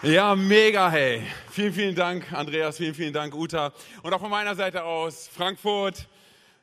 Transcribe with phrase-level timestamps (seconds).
[0.00, 1.26] Ja, mega, hey.
[1.50, 3.72] Vielen, vielen Dank, Andreas, vielen, vielen Dank, Uta.
[4.04, 6.06] Und auch von meiner Seite aus, Frankfurt,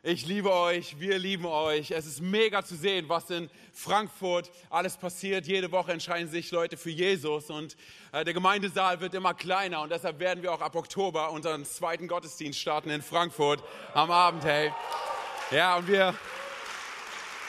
[0.04, 1.92] ich liebe euch, wir lieben euch.
[1.92, 5.48] Es ist mega zu sehen, was in Frankfurt alles passiert.
[5.48, 7.76] Jede Woche entscheiden sich Leute für Jesus und
[8.14, 12.08] äh, der Gemeindesaal wird immer kleiner und deshalb werden wir auch ab Oktober unseren zweiten
[12.08, 13.62] Gottesdienst starten in Frankfurt
[13.94, 14.72] am Abend, hey.
[15.52, 16.16] Ja, und wir,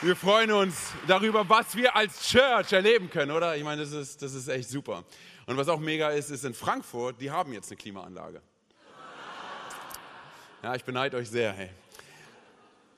[0.02, 3.56] wir freuen uns darüber, was wir als Church erleben können, oder?
[3.56, 5.04] Ich meine, das ist, das ist echt super.
[5.46, 8.42] Und was auch mega ist, ist in Frankfurt, die haben jetzt eine Klimaanlage.
[10.62, 11.70] Ja, ich beneide euch sehr, hey.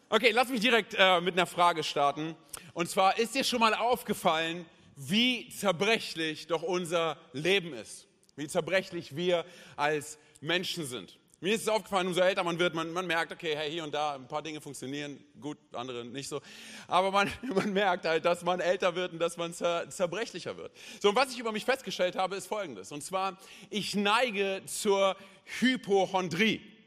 [0.09, 2.35] Okay, lass mich direkt äh, mit einer Frage starten.
[2.73, 4.65] Und zwar, ist dir schon mal aufgefallen,
[4.97, 8.07] wie zerbrechlich doch unser Leben ist?
[8.35, 9.45] Wie zerbrechlich wir
[9.77, 11.19] als Menschen sind?
[11.41, 13.95] Mir ist es aufgefallen, umso älter man wird, man, man merkt, okay, hey, hier und
[13.95, 16.41] da ein paar Dinge funktionieren, gut, andere nicht so.
[16.89, 20.73] Aber man, man merkt halt, dass man älter wird und dass man zer, zerbrechlicher wird.
[21.01, 22.91] So, und was ich über mich festgestellt habe, ist folgendes.
[22.91, 23.39] Und zwar,
[23.71, 25.17] ich neige zur
[25.61, 26.78] Hypochondrie.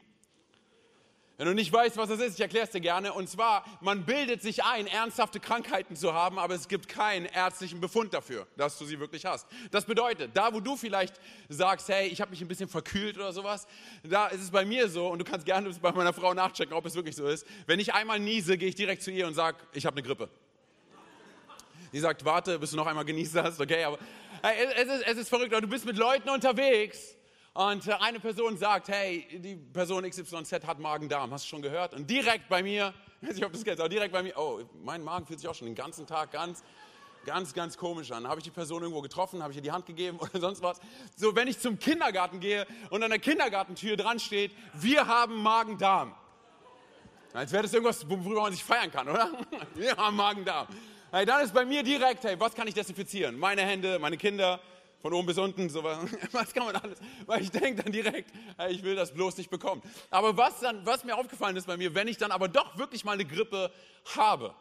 [1.42, 3.14] Wenn du nicht weißt, was das ist, ich erkläre es dir gerne.
[3.14, 7.82] Und zwar, man bildet sich ein, ernsthafte Krankheiten zu haben, aber es gibt keinen ärztlichen
[7.82, 9.48] Befund dafür, dass du sie wirklich hast.
[9.72, 11.20] Das bedeutet, da wo du vielleicht
[11.50, 13.66] sagst, hey, ich habe mich ein bisschen verkühlt oder sowas,
[14.04, 16.86] da ist es bei mir so, und du kannst gerne bei meiner Frau nachchecken, ob
[16.86, 17.48] es wirklich so ist.
[17.66, 20.30] Wenn ich einmal niese, gehe ich direkt zu ihr und sage, ich habe eine Grippe.
[21.92, 23.98] Die sagt, warte, bis du noch einmal genießt hast, okay, aber
[24.44, 27.16] hey, es, ist, es ist verrückt, du bist mit Leuten unterwegs,
[27.54, 31.94] und äh, eine Person sagt, hey, die Person XYZ hat Magen-Darm, hast du schon gehört?
[31.94, 34.62] Und direkt bei mir, ich weiß nicht, ob das kennst, aber direkt bei mir, oh,
[34.82, 36.64] mein Magen fühlt sich auch schon den ganzen Tag ganz,
[37.26, 38.26] ganz, ganz komisch an.
[38.28, 40.80] Habe ich die Person irgendwo getroffen, habe ich ihr die Hand gegeben oder sonst was?
[41.18, 46.16] So, wenn ich zum Kindergarten gehe und an der Kindergartentür dran steht, wir haben Magen-Darm.
[47.34, 49.32] Als wäre das irgendwas, worüber man sich feiern kann, oder?
[49.76, 50.68] Wir haben Magen-Darm.
[51.14, 53.40] Hey, dann ist bei mir direkt, hey, was kann ich desinfizieren?
[53.40, 54.60] Meine Hände, meine Kinder,
[55.02, 55.84] von oben bis unten, so
[56.32, 58.32] was kann man alles, weil ich denke dann direkt,
[58.70, 59.82] ich will das bloß nicht bekommen.
[60.10, 63.04] Aber was, dann, was mir aufgefallen ist bei mir, wenn ich dann aber doch wirklich
[63.04, 63.72] mal eine Grippe
[64.16, 64.54] habe,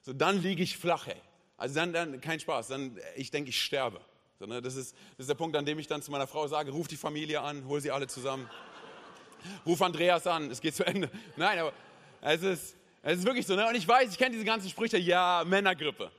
[0.00, 1.20] so dann liege ich flach, hey.
[1.56, 4.00] Also dann, dann kein Spaß, dann, ich denke, ich sterbe.
[4.38, 6.46] So, ne, das, ist, das ist der Punkt, an dem ich dann zu meiner Frau
[6.48, 8.48] sage, ruf die Familie an, hol sie alle zusammen.
[9.66, 11.10] Ruf Andreas an, es geht zu Ende.
[11.36, 11.72] Nein, aber
[12.20, 13.56] es ist, es ist wirklich so.
[13.56, 13.66] Ne?
[13.68, 16.12] Und ich weiß, ich kenne diese ganzen Sprüche, ja, Männergrippe.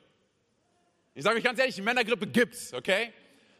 [1.15, 3.13] Ich sage euch ganz ehrlich, Männergrippe gibt's, okay?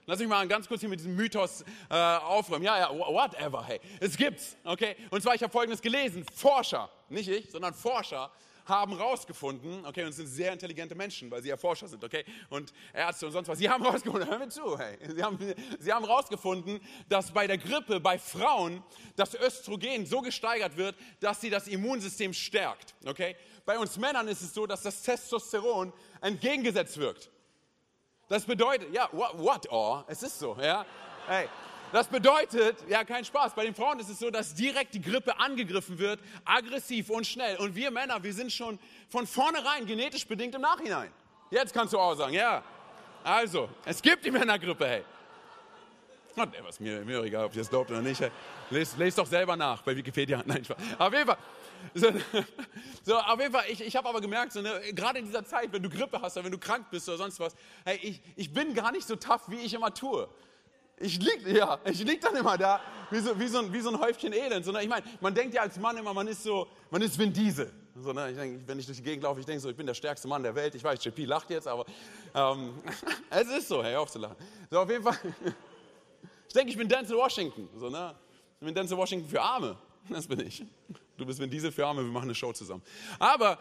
[0.06, 2.66] Lass mich mal ganz kurz hier mit diesem Mythos äh, aufräumen.
[2.66, 3.80] Ja, ja, whatever, hey.
[4.02, 4.96] Es gibt's, okay?
[5.10, 6.26] Und zwar, ich habe Folgendes gelesen.
[6.36, 8.30] Forscher, nicht ich, sondern Forscher
[8.66, 12.24] haben rausgefunden, okay, und es sind sehr intelligente Menschen, weil sie ja Forscher sind, okay,
[12.50, 13.58] und Ärzte und sonst was.
[13.58, 15.38] Sie haben rausgefunden, hör mir zu, hey, sie haben,
[15.80, 18.84] sie haben rausgefunden, dass bei der Grippe bei Frauen
[19.16, 23.36] das Östrogen so gesteigert wird, dass sie das Immunsystem stärkt, okay.
[23.66, 27.30] Bei uns Männern ist es so, dass das Testosteron entgegengesetzt wirkt.
[28.30, 30.86] Das bedeutet, ja, what, what oh, es ist so, ja.
[31.28, 31.48] Hey,
[31.92, 33.54] das bedeutet, ja, kein Spaß.
[33.54, 37.58] Bei den Frauen ist es so, dass direkt die Grippe angegriffen wird, aggressiv und schnell.
[37.58, 38.80] Und wir Männer, wir sind schon
[39.10, 41.12] von vornherein genetisch bedingt im Nachhinein.
[41.52, 42.64] Jetzt kannst du auch sagen, ja.
[43.24, 45.04] Also, es gibt die Männergrippe, hey.
[46.36, 48.20] Was mir, mir egal, ob ihr es glaubt oder nicht.
[48.20, 48.32] Hey.
[48.72, 50.42] Lest, lest doch selber nach bei Wikipedia.
[50.48, 50.78] Nein, Spaß.
[50.98, 51.38] Auf jeden Fall.
[51.94, 52.08] So,
[53.04, 55.72] so, auf jeden Fall, ich, ich habe aber gemerkt, so, ne, gerade in dieser Zeit,
[55.72, 57.56] wenn du Grippe hast oder wenn du krank bist oder sonst was,
[57.86, 60.28] hey, ich, ich bin gar nicht so tough, wie ich immer tue.
[60.98, 62.80] Ich lieg, ja, lieg dann immer da,
[63.10, 64.64] wie so, wie so, ein, wie so ein Häufchen Elend.
[64.64, 67.18] So, ne, ich meine, man denkt ja als Mann immer, man ist so, man ist
[67.18, 67.72] Vin Diesel.
[67.96, 69.86] So, ne, ich denk, wenn ich durch die Gegend laufe, ich denke so, ich bin
[69.86, 70.74] der stärkste Mann der Welt.
[70.76, 71.86] Ich weiß, JP lacht jetzt, aber
[72.34, 72.74] ähm,
[73.30, 74.36] es ist so, hey, auf zu lachen.
[74.70, 75.18] So, auf jeden Fall,
[76.48, 77.70] ich denke, ich bin Denzel Washington.
[77.76, 78.16] So, ne?
[78.60, 79.78] Ich bin Denzel Washington für Arme.
[80.10, 80.64] Das bin ich.
[81.18, 82.82] Du bist Vin Diesel für Arme, wir machen eine Show zusammen.
[83.20, 83.60] Aber,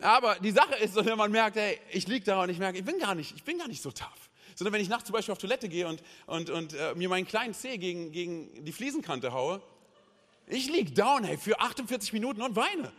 [0.00, 2.84] aber die Sache ist, wenn man merkt, hey, ich liege da und ich merke, ich
[2.84, 4.30] bin gar nicht, ich bin gar nicht so tough.
[4.54, 7.26] Sondern wenn ich nachts zum Beispiel auf Toilette gehe und, und, und äh, mir meinen
[7.26, 9.60] kleinen Zeh gegen, gegen die Fliesenkante haue,
[10.46, 12.92] ich liege down, hey, für 48 Minuten und weine.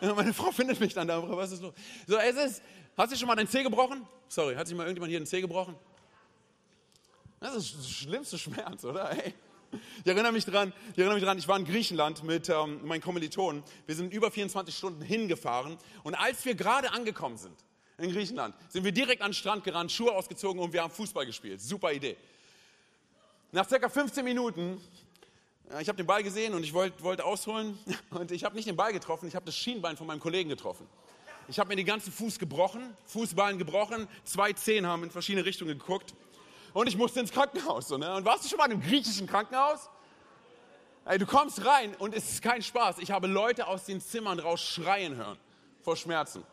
[0.00, 1.72] Und meine Frau findet mich dann da, was ist los?
[2.06, 2.62] So, es ist,
[2.96, 4.06] hast du schon mal deinen Zeh gebrochen?
[4.28, 5.76] Sorry, hat sich mal irgendjemand hier den Zeh gebrochen?
[7.38, 9.08] Das ist der schlimmste Schmerz, oder?
[9.10, 9.34] Hey.
[9.72, 13.00] Ich erinnere mich dran, ich erinnere mich dran, ich war in Griechenland mit ähm, meinen
[13.00, 13.62] Kommilitonen.
[13.86, 17.56] Wir sind über 24 Stunden hingefahren und als wir gerade angekommen sind
[17.98, 21.24] in Griechenland, sind wir direkt an den Strand gerannt, Schuhe ausgezogen und wir haben Fußball
[21.24, 21.60] gespielt.
[21.60, 22.16] Super Idee.
[23.50, 24.80] Nach circa 15 Minuten,
[25.70, 27.78] äh, ich habe den Ball gesehen und ich wollte wollt ausholen
[28.10, 30.86] und ich habe nicht den Ball getroffen, ich habe das Schienbein von meinem Kollegen getroffen.
[31.48, 35.78] Ich habe mir den ganzen Fuß gebrochen, Fußballen gebrochen, zwei Zehen haben in verschiedene Richtungen
[35.78, 36.14] geguckt
[36.72, 37.88] und ich musste ins Krankenhaus.
[37.88, 38.14] So, ne?
[38.14, 39.90] Und warst du schon mal im griechischen Krankenhaus?
[41.04, 42.98] Ey, du kommst rein und es ist kein Spaß.
[42.98, 45.38] Ich habe Leute aus den Zimmern raus schreien hören
[45.82, 46.44] vor Schmerzen.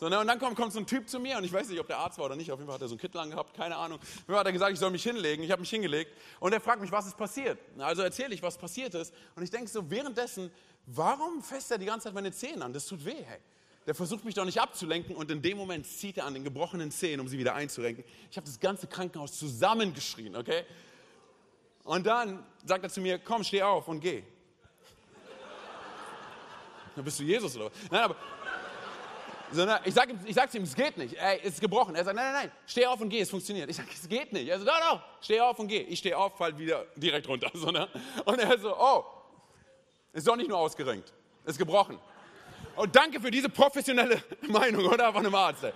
[0.00, 0.18] So, ne?
[0.18, 1.98] Und dann kommt, kommt so ein Typ zu mir und ich weiß nicht, ob der
[1.98, 2.50] Arzt war oder nicht.
[2.50, 3.98] Auf jeden Fall hat er so einen Kittel angehabt, keine Ahnung.
[4.26, 5.42] Mir hat er gesagt, ich soll mich hinlegen.
[5.42, 7.58] Ich habe mich hingelegt und er fragt mich, was ist passiert.
[7.78, 9.12] Also erzähle ich, was passiert ist.
[9.34, 10.50] Und ich denke so, währenddessen,
[10.86, 12.72] warum fässt er die ganze Zeit meine Zähne an?
[12.72, 13.40] Das tut weh, hey.
[13.88, 16.90] Der versucht mich doch nicht abzulenken und in dem Moment zieht er an den gebrochenen
[16.90, 18.04] Zähnen, um sie wieder einzurenken.
[18.30, 20.66] Ich habe das ganze Krankenhaus zusammengeschrien, okay?
[21.84, 24.22] Und dann sagt er zu mir, komm, steh auf und geh.
[26.96, 27.72] Dann bist du Jesus oder was?
[27.90, 28.16] Nein, aber
[29.52, 31.14] sondern ich sage ich sag zu ihm, es geht nicht.
[31.14, 31.94] Ey, es ist gebrochen.
[31.94, 33.70] Er sagt, nein, nein, nein, steh auf und geh, es funktioniert.
[33.70, 34.48] Ich sage, es geht nicht.
[34.48, 35.80] Er sagt, doch, doch, steh auf und geh.
[35.80, 37.50] Ich stehe auf, fall wieder direkt runter.
[37.54, 37.88] So, ne?
[38.26, 39.06] Und er so, oh,
[40.12, 41.10] ist doch nicht nur ausgerenkt,
[41.46, 41.98] ist gebrochen.
[42.78, 45.12] Und danke für diese professionelle Meinung, oder?
[45.12, 45.64] Von einem Arzt.
[45.64, 45.72] Ey.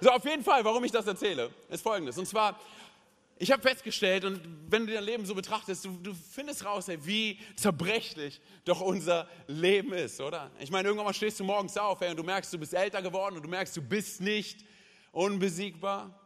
[0.00, 2.18] So, auf jeden Fall, warum ich das erzähle, ist folgendes.
[2.18, 2.58] Und zwar,
[3.38, 6.98] ich habe festgestellt, und wenn du dein Leben so betrachtest, du, du findest raus, ey,
[7.06, 10.50] wie zerbrechlich doch unser Leben ist, oder?
[10.58, 13.00] Ich meine, irgendwann mal stehst du morgens auf ey, und du merkst, du bist älter
[13.00, 14.64] geworden und du merkst, du bist nicht
[15.12, 16.18] unbesiegbar.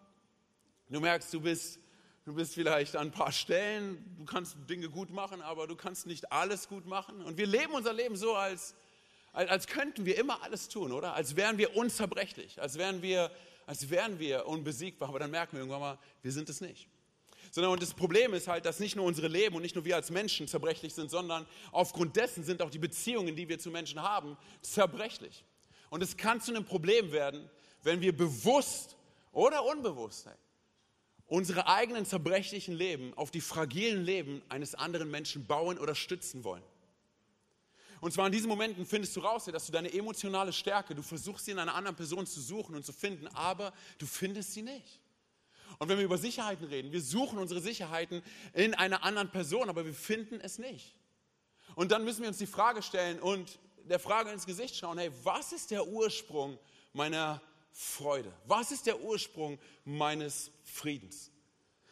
[0.88, 1.80] Du merkst, du bist,
[2.24, 6.06] du bist vielleicht an ein paar Stellen, du kannst Dinge gut machen, aber du kannst
[6.06, 7.20] nicht alles gut machen.
[7.20, 8.74] Und wir leben unser Leben so, als,
[9.32, 11.14] als, könnten wir immer alles tun, oder?
[11.14, 13.30] Als wären wir unzerbrechlich, als wären wir,
[13.66, 15.08] als wären wir unbesiegbar.
[15.08, 16.88] Aber dann merken wir irgendwann mal, wir sind es nicht.
[17.50, 19.96] Sondern und das Problem ist halt, dass nicht nur unsere Leben und nicht nur wir
[19.96, 24.02] als Menschen zerbrechlich sind, sondern aufgrund dessen sind auch die Beziehungen, die wir zu Menschen
[24.02, 25.44] haben, zerbrechlich.
[25.90, 27.48] Und es kann zu einem Problem werden,
[27.82, 28.96] wenn wir bewusst
[29.32, 30.34] oder unbewusst hey,
[31.26, 36.62] unsere eigenen zerbrechlichen Leben auf die fragilen Leben eines anderen Menschen bauen oder stützen wollen.
[38.00, 41.44] Und zwar in diesen Momenten findest du raus, dass du deine emotionale Stärke, du versuchst
[41.44, 45.00] sie in einer anderen Person zu suchen und zu finden, aber du findest sie nicht.
[45.78, 48.22] Und wenn wir über Sicherheiten reden, wir suchen unsere Sicherheiten
[48.52, 50.94] in einer anderen Person, aber wir finden es nicht.
[51.74, 55.10] Und dann müssen wir uns die Frage stellen und der Frage ins Gesicht schauen, hey,
[55.22, 56.58] was ist der Ursprung
[56.92, 57.40] meiner
[57.72, 58.32] Freude?
[58.46, 61.30] Was ist der Ursprung meines Friedens?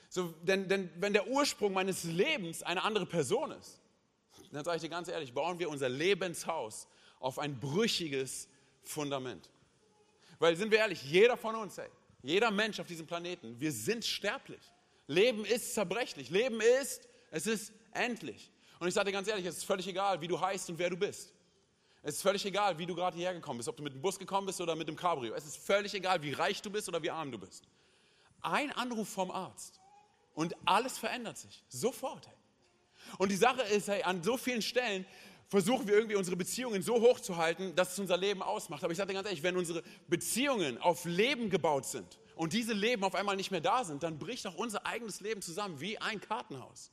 [0.08, 3.80] So, denn, denn wenn der Ursprung meines Lebens eine andere Person ist,
[4.56, 6.88] dann sage ich dir ganz ehrlich, bauen wir unser Lebenshaus
[7.20, 8.48] auf ein brüchiges
[8.82, 9.50] Fundament.
[10.38, 11.88] Weil sind wir ehrlich, jeder von uns, ey,
[12.22, 14.60] jeder Mensch auf diesem Planeten, wir sind sterblich.
[15.06, 16.30] Leben ist zerbrechlich.
[16.30, 18.50] Leben ist, es ist endlich.
[18.78, 20.90] Und ich sage dir ganz ehrlich, es ist völlig egal, wie du heißt und wer
[20.90, 21.32] du bist.
[22.02, 24.18] Es ist völlig egal, wie du gerade hierher gekommen bist, ob du mit dem Bus
[24.18, 25.34] gekommen bist oder mit dem Cabrio.
[25.34, 27.64] Es ist völlig egal, wie reich du bist oder wie arm du bist.
[28.42, 29.80] Ein Anruf vom Arzt
[30.34, 31.64] und alles verändert sich.
[31.68, 32.28] Sofort.
[32.28, 32.35] Hey.
[33.18, 35.06] Und die Sache ist, hey, an so vielen Stellen
[35.48, 38.82] versuchen wir irgendwie unsere Beziehungen so hoch zu halten, dass es unser Leben ausmacht.
[38.82, 42.72] Aber ich sage dir ganz ehrlich, wenn unsere Beziehungen auf Leben gebaut sind und diese
[42.72, 45.98] Leben auf einmal nicht mehr da sind, dann bricht auch unser eigenes Leben zusammen wie
[45.98, 46.90] ein Kartenhaus.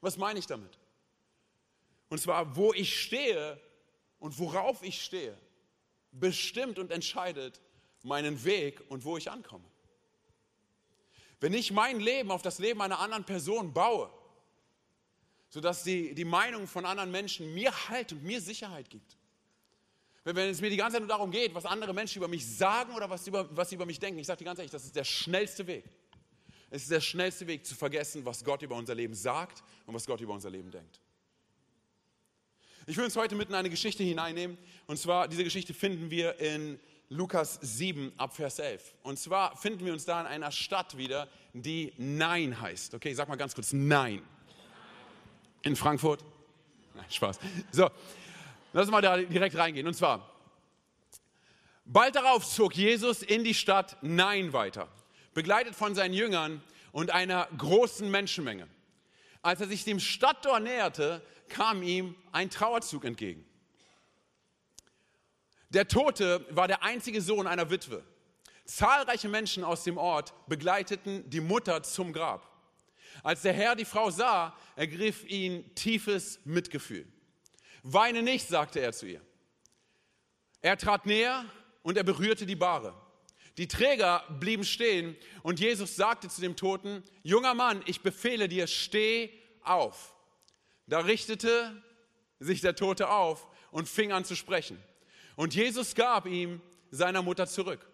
[0.00, 0.78] Was meine ich damit?
[2.08, 3.60] Und zwar, wo ich stehe
[4.18, 5.36] und worauf ich stehe,
[6.12, 7.60] bestimmt und entscheidet
[8.02, 9.64] meinen Weg und wo ich ankomme.
[11.40, 14.10] Wenn ich mein Leben auf das Leben einer anderen Person baue,
[15.50, 19.16] sodass die, die Meinung von anderen Menschen mir Halt und mir Sicherheit gibt.
[20.24, 22.46] Wenn, wenn es mir die ganze Zeit nur darum geht, was andere Menschen über mich
[22.46, 24.84] sagen oder was, über, was sie über mich denken, ich sage dir ganz ehrlich, das
[24.84, 25.84] ist der schnellste Weg.
[26.70, 30.06] Es ist der schnellste Weg zu vergessen, was Gott über unser Leben sagt und was
[30.06, 31.00] Gott über unser Leben denkt.
[32.86, 34.56] Ich will uns heute mitten in eine Geschichte hineinnehmen.
[34.86, 38.94] Und zwar, diese Geschichte finden wir in Lukas 7 ab Vers 11.
[39.02, 42.94] Und zwar finden wir uns da in einer Stadt wieder, die Nein heißt.
[42.94, 44.22] Okay, sag mal ganz kurz Nein
[45.62, 46.24] in Frankfurt.
[46.94, 47.38] Nein, Spaß.
[47.70, 47.90] So,
[48.72, 49.86] lass uns mal da direkt reingehen.
[49.86, 50.28] Und zwar,
[51.84, 54.88] bald darauf zog Jesus in die Stadt Nein weiter,
[55.34, 56.62] begleitet von seinen Jüngern
[56.92, 58.68] und einer großen Menschenmenge.
[59.42, 63.44] Als er sich dem Stadttor näherte, kam ihm ein Trauerzug entgegen.
[65.70, 68.02] Der Tote war der einzige Sohn einer Witwe.
[68.64, 72.49] Zahlreiche Menschen aus dem Ort begleiteten die Mutter zum Grab.
[73.22, 77.06] Als der Herr die Frau sah, ergriff ihn tiefes Mitgefühl.
[77.82, 79.20] Weine nicht, sagte er zu ihr.
[80.62, 81.44] Er trat näher
[81.82, 82.94] und er berührte die Bahre.
[83.56, 88.66] Die Träger blieben stehen und Jesus sagte zu dem Toten, junger Mann, ich befehle dir,
[88.66, 89.30] steh
[89.62, 90.14] auf.
[90.86, 91.82] Da richtete
[92.38, 94.82] sich der Tote auf und fing an zu sprechen.
[95.36, 96.60] Und Jesus gab ihm
[96.90, 97.86] seiner Mutter zurück.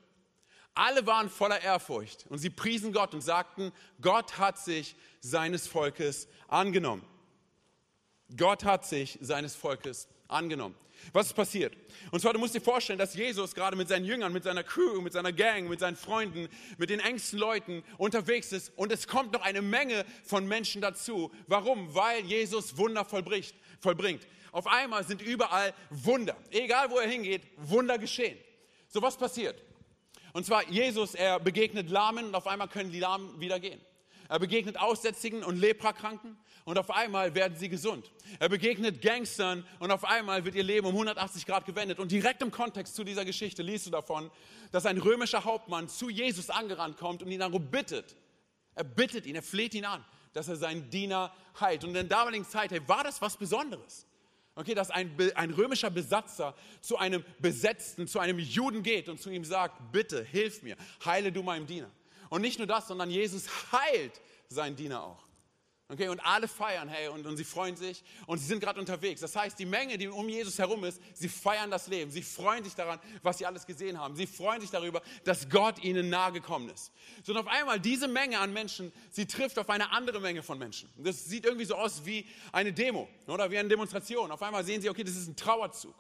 [0.77, 6.29] Alle waren voller Ehrfurcht und sie priesen Gott und sagten, Gott hat sich seines Volkes
[6.49, 7.03] angenommen.
[8.37, 10.75] Gott hat sich seines Volkes angenommen.
[11.15, 11.75] Was ist passiert?
[12.11, 15.01] Und zwar, du musst dir vorstellen, dass Jesus gerade mit seinen Jüngern, mit seiner Crew,
[15.01, 19.33] mit seiner Gang, mit seinen Freunden, mit den engsten Leuten unterwegs ist und es kommt
[19.33, 21.33] noch eine Menge von Menschen dazu.
[21.47, 21.95] Warum?
[21.95, 24.27] Weil Jesus Wunder vollbricht, vollbringt.
[24.53, 26.37] Auf einmal sind überall Wunder.
[26.51, 28.37] Egal wo er hingeht, Wunder geschehen.
[28.89, 29.66] So, was passiert?
[30.37, 33.81] Und zwar, Jesus, er begegnet Lahmen und auf einmal können die Lahmen wieder gehen.
[34.29, 38.13] Er begegnet Aussätzigen und Leprakranken und auf einmal werden sie gesund.
[38.39, 41.99] Er begegnet Gangstern und auf einmal wird ihr Leben um 180 Grad gewendet.
[41.99, 44.31] Und direkt im Kontext zu dieser Geschichte liest du davon,
[44.73, 48.15] dass ein römischer Hauptmann zu Jesus angerannt kommt und ihn darum bittet.
[48.75, 51.83] Er bittet ihn, er fleht ihn an, dass er seinen Diener heilt.
[51.83, 54.07] Und in der damaligen Zeit hey, war das was Besonderes.
[54.59, 59.29] Okay, dass ein, ein römischer Besatzer zu einem Besetzten, zu einem Juden geht und zu
[59.29, 61.91] ihm sagt, bitte, hilf mir, heile du meinem Diener.
[62.31, 65.26] Und nicht nur das, sondern Jesus heilt seinen Diener auch.
[65.89, 69.21] Okay, und alle feiern, hey, und, und sie freuen sich und sie sind gerade unterwegs.
[69.21, 72.11] Das heißt, die Menge, die um Jesus herum ist, sie feiern das Leben.
[72.11, 74.17] Sie freuen sich daran, was sie alles gesehen haben.
[74.17, 76.91] Sie freuen sich darüber, dass Gott ihnen nahe gekommen ist.
[77.23, 80.59] So, und auf einmal diese Menge an Menschen, sie trifft auf eine andere Menge von
[80.59, 80.89] Menschen.
[80.97, 84.33] Das sieht irgendwie so aus wie eine Demo oder wie eine Demonstration.
[84.33, 85.95] Auf einmal sehen sie, okay, das ist ein Trauerzug.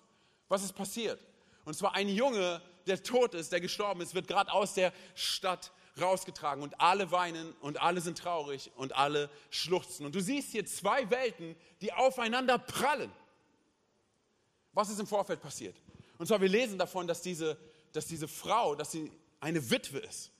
[0.48, 1.24] Was ist passiert?
[1.64, 5.70] Und zwar ein Junge, der tot ist, der gestorben ist, wird gerade aus der Stadt
[6.00, 10.06] rausgetragen und alle weinen und alle sind traurig und alle schluchzen.
[10.06, 13.10] Und du siehst hier zwei Welten, die aufeinander prallen.
[14.72, 15.76] Was ist im Vorfeld passiert?
[16.18, 17.58] Und zwar, wir lesen davon, dass diese,
[17.92, 19.10] dass diese Frau, dass sie
[19.40, 20.30] eine Witwe ist.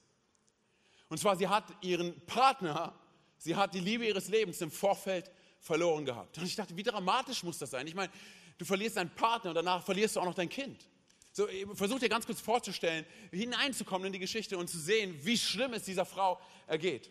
[1.09, 2.95] Und zwar, sie hat ihren Partner,
[3.39, 6.37] sie hat die Liebe ihres Lebens im Vorfeld verloren gehabt.
[6.39, 7.87] Und ich dachte, wie dramatisch muss das sein?
[7.87, 8.13] Ich meine,
[8.59, 10.89] du verlierst deinen Partner und danach verlierst du auch noch dein Kind.
[11.37, 15.75] So, versuch dir ganz kurz vorzustellen, hineinzukommen in die Geschichte und zu sehen, wie schlimm
[15.75, 17.11] es dieser Frau ergeht.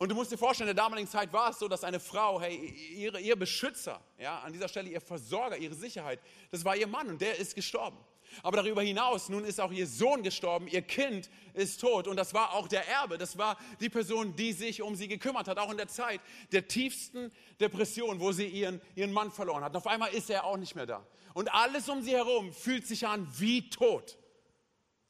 [0.00, 2.40] Und du musst dir vorstellen, in der damaligen Zeit war es so, dass eine Frau,
[2.40, 2.56] hey,
[2.96, 6.18] ihre, ihr Beschützer, ja, an dieser Stelle ihr Versorger, ihre Sicherheit,
[6.50, 7.96] das war ihr Mann und der ist gestorben.
[8.42, 12.34] Aber darüber hinaus, nun ist auch ihr Sohn gestorben, ihr Kind ist tot und das
[12.34, 15.70] war auch der Erbe, das war die Person, die sich um sie gekümmert hat, auch
[15.70, 16.20] in der Zeit
[16.52, 19.70] der tiefsten Depression, wo sie ihren, ihren Mann verloren hat.
[19.72, 21.06] Und auf einmal ist er auch nicht mehr da.
[21.34, 24.18] Und alles um sie herum fühlt sich an wie tot.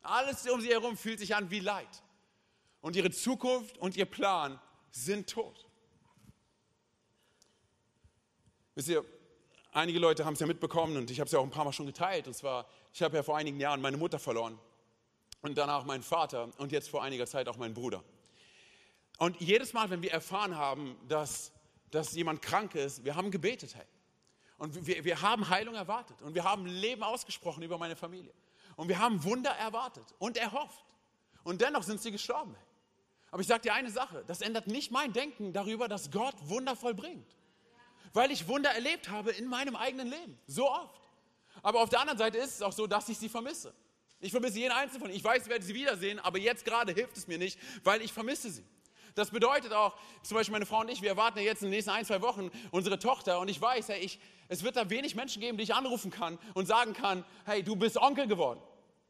[0.03, 2.03] Alles um sie herum fühlt sich an wie Leid.
[2.81, 5.67] Und ihre Zukunft und ihr Plan sind tot.
[8.75, 9.05] Wisst ihr,
[9.73, 11.73] einige Leute haben es ja mitbekommen und ich habe es ja auch ein paar Mal
[11.73, 12.27] schon geteilt.
[12.27, 14.57] Und zwar ich habe ja vor einigen Jahren meine Mutter verloren
[15.43, 18.05] und danach meinen Vater und jetzt vor einiger Zeit auch meinen Bruder.
[19.19, 21.51] Und jedes Mal, wenn wir erfahren haben, dass,
[21.91, 23.85] dass jemand krank ist, wir haben gebetet, hey.
[24.59, 28.33] Und wir, wir haben Heilung erwartet und wir haben Leben ausgesprochen über meine Familie.
[28.77, 30.85] Und wir haben Wunder erwartet und erhofft.
[31.43, 32.55] Und dennoch sind sie gestorben.
[32.55, 32.67] Hey.
[33.33, 36.77] Aber ich sage dir eine Sache, das ändert nicht mein Denken darüber, dass Gott Wunder
[36.77, 37.37] vollbringt.
[38.13, 41.04] Weil ich Wunder erlebt habe in meinem eigenen Leben, so oft.
[41.65, 43.75] Aber auf der anderen Seite ist es auch so, dass ich sie vermisse.
[44.21, 45.17] Ich vermisse jeden einzelnen von ihnen.
[45.17, 48.13] Ich weiß, ich werde sie wiedersehen, aber jetzt gerade hilft es mir nicht, weil ich
[48.13, 48.65] vermisse sie.
[49.15, 51.77] Das bedeutet auch, zum Beispiel meine Frau und ich, wir erwarten ja jetzt in den
[51.77, 55.15] nächsten ein, zwei Wochen unsere Tochter und ich weiß, hey, ich, es wird da wenig
[55.15, 58.61] Menschen geben, die ich anrufen kann und sagen kann, hey, du bist Onkel geworden.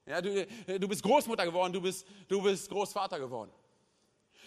[0.07, 3.51] Ja, du, du bist Großmutter geworden, du bist, du bist Großvater geworden.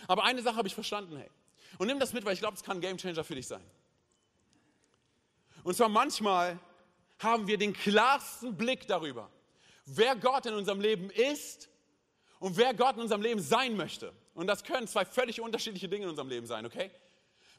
[0.07, 1.29] Aber eine Sache habe ich verstanden, hey.
[1.77, 3.63] Und nimm das mit, weil ich glaube, es kann ein Gamechanger für dich sein.
[5.63, 6.57] Und zwar manchmal
[7.19, 9.29] haben wir den klarsten Blick darüber,
[9.85, 11.69] wer Gott in unserem Leben ist
[12.39, 14.13] und wer Gott in unserem Leben sein möchte.
[14.33, 16.91] Und das können zwei völlig unterschiedliche Dinge in unserem Leben sein, okay?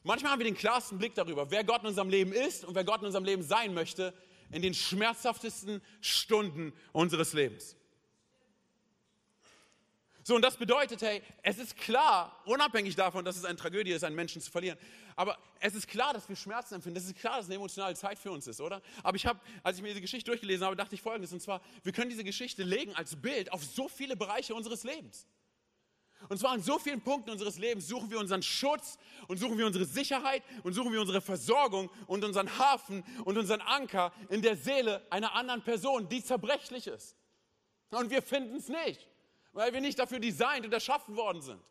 [0.03, 2.85] Manchmal haben wir den klarsten Blick darüber, wer Gott in unserem Leben ist und wer
[2.85, 4.13] Gott in unserem Leben sein möchte,
[4.51, 7.75] in den schmerzhaftesten Stunden unseres Lebens.
[10.23, 14.03] So, und das bedeutet, hey, es ist klar, unabhängig davon, dass es eine Tragödie ist,
[14.03, 14.77] einen Menschen zu verlieren,
[15.19, 16.97] aber es ist klar, dass wir Schmerzen empfinden.
[16.97, 18.81] Es ist klar, dass es eine emotionale Zeit für uns ist, oder?
[19.03, 21.59] Aber ich habe, als ich mir diese Geschichte durchgelesen habe, dachte ich folgendes, und zwar,
[21.83, 25.27] wir können diese Geschichte legen als Bild auf so viele Bereiche unseres Lebens.
[26.29, 28.97] Und zwar an so vielen Punkten unseres Lebens suchen wir unseren Schutz
[29.27, 33.59] und suchen wir unsere Sicherheit und suchen wir unsere Versorgung und unseren Hafen und unseren
[33.59, 37.17] Anker in der Seele einer anderen Person, die zerbrechlich ist.
[37.89, 39.05] Und wir finden es nicht
[39.51, 41.61] weil wir nicht dafür designt und erschaffen worden sind.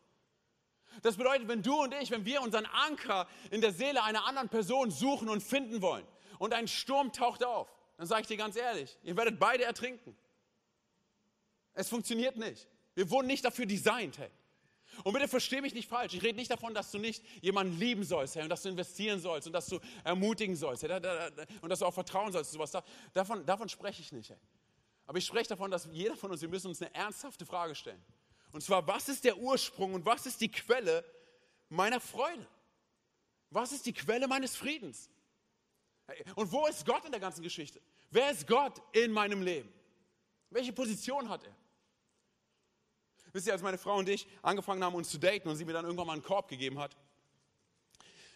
[1.01, 4.49] Das bedeutet, wenn du und ich, wenn wir unseren Anker in der Seele einer anderen
[4.49, 6.05] Person suchen und finden wollen
[6.37, 10.15] und ein Sturm taucht auf, dann sage ich dir ganz ehrlich, ihr werdet beide ertrinken.
[11.73, 12.67] Es funktioniert nicht.
[12.95, 14.29] Wir wurden nicht dafür designt, hey.
[15.03, 16.13] Und bitte versteh mich nicht falsch.
[16.13, 19.19] Ich rede nicht davon, dass du nicht jemanden lieben sollst, hey, und dass du investieren
[19.19, 20.91] sollst und dass du ermutigen sollst hey,
[21.61, 22.51] und dass du auch vertrauen sollst.
[22.51, 22.71] Sowas.
[23.13, 24.29] Davon, davon spreche ich nicht.
[24.29, 24.37] Hey.
[25.05, 28.03] Aber ich spreche davon, dass jeder von uns, wir müssen uns eine ernsthafte Frage stellen.
[28.51, 31.05] Und zwar, was ist der Ursprung und was ist die Quelle
[31.69, 32.47] meiner Freude?
[33.51, 35.09] Was ist die Quelle meines Friedens?
[36.35, 37.79] Und wo ist Gott in der ganzen Geschichte?
[38.09, 39.71] Wer ist Gott in meinem Leben?
[40.49, 41.55] Welche Position hat er?
[43.31, 45.73] Wisst ihr, als meine Frau und ich angefangen haben, uns zu daten und sie mir
[45.73, 46.97] dann irgendwann mal einen Korb gegeben hat,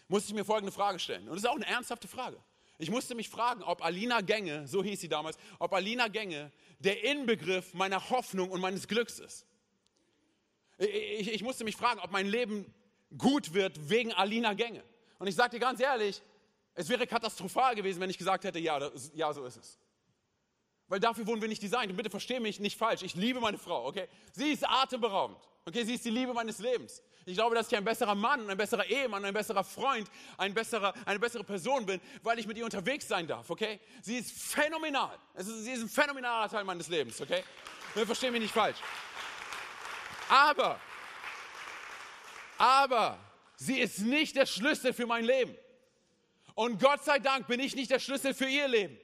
[0.06, 1.24] musste ich mir folgende Frage stellen.
[1.28, 2.40] Und das ist auch eine ernsthafte Frage.
[2.78, 7.02] Ich musste mich fragen, ob Alina Gänge, so hieß sie damals, ob Alina Gänge der
[7.04, 9.46] Inbegriff meiner Hoffnung und meines Glücks ist.
[10.78, 12.72] Ich, ich musste mich fragen, ob mein Leben
[13.16, 14.82] gut wird wegen Alina Gänge.
[15.18, 16.20] Und ich sage dir ganz ehrlich,
[16.74, 19.78] es wäre katastrophal gewesen, wenn ich gesagt hätte, ja, das, ja, so ist es.
[20.88, 21.90] Weil dafür wurden wir nicht designt.
[21.90, 23.02] Und bitte verstehe mich nicht falsch.
[23.02, 24.08] Ich liebe meine Frau, okay?
[24.32, 25.38] Sie ist atemberaubend.
[25.66, 27.02] Okay, sie ist die Liebe meines Lebens.
[27.24, 30.92] Ich glaube, dass ich ein besserer Mann, ein besserer Ehemann, ein besserer Freund, ein besserer,
[31.06, 33.80] eine bessere Person bin, weil ich mit ihr unterwegs sein darf, okay?
[34.02, 35.18] Sie ist phänomenal.
[35.34, 37.42] Ist, sie ist ein phänomenaler Teil meines Lebens, okay?
[37.94, 38.76] Wir verstehen mich nicht falsch.
[40.28, 40.80] Aber,
[42.58, 43.18] aber,
[43.56, 45.56] sie ist nicht der Schlüssel für mein Leben.
[46.54, 48.98] Und Gott sei Dank bin ich nicht der Schlüssel für ihr Leben.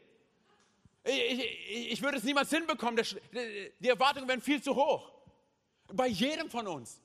[1.04, 3.02] Ich, ich, ich würde es niemals hinbekommen.
[3.80, 5.10] Die Erwartungen wären viel zu hoch.
[5.92, 7.00] Bei jedem von uns.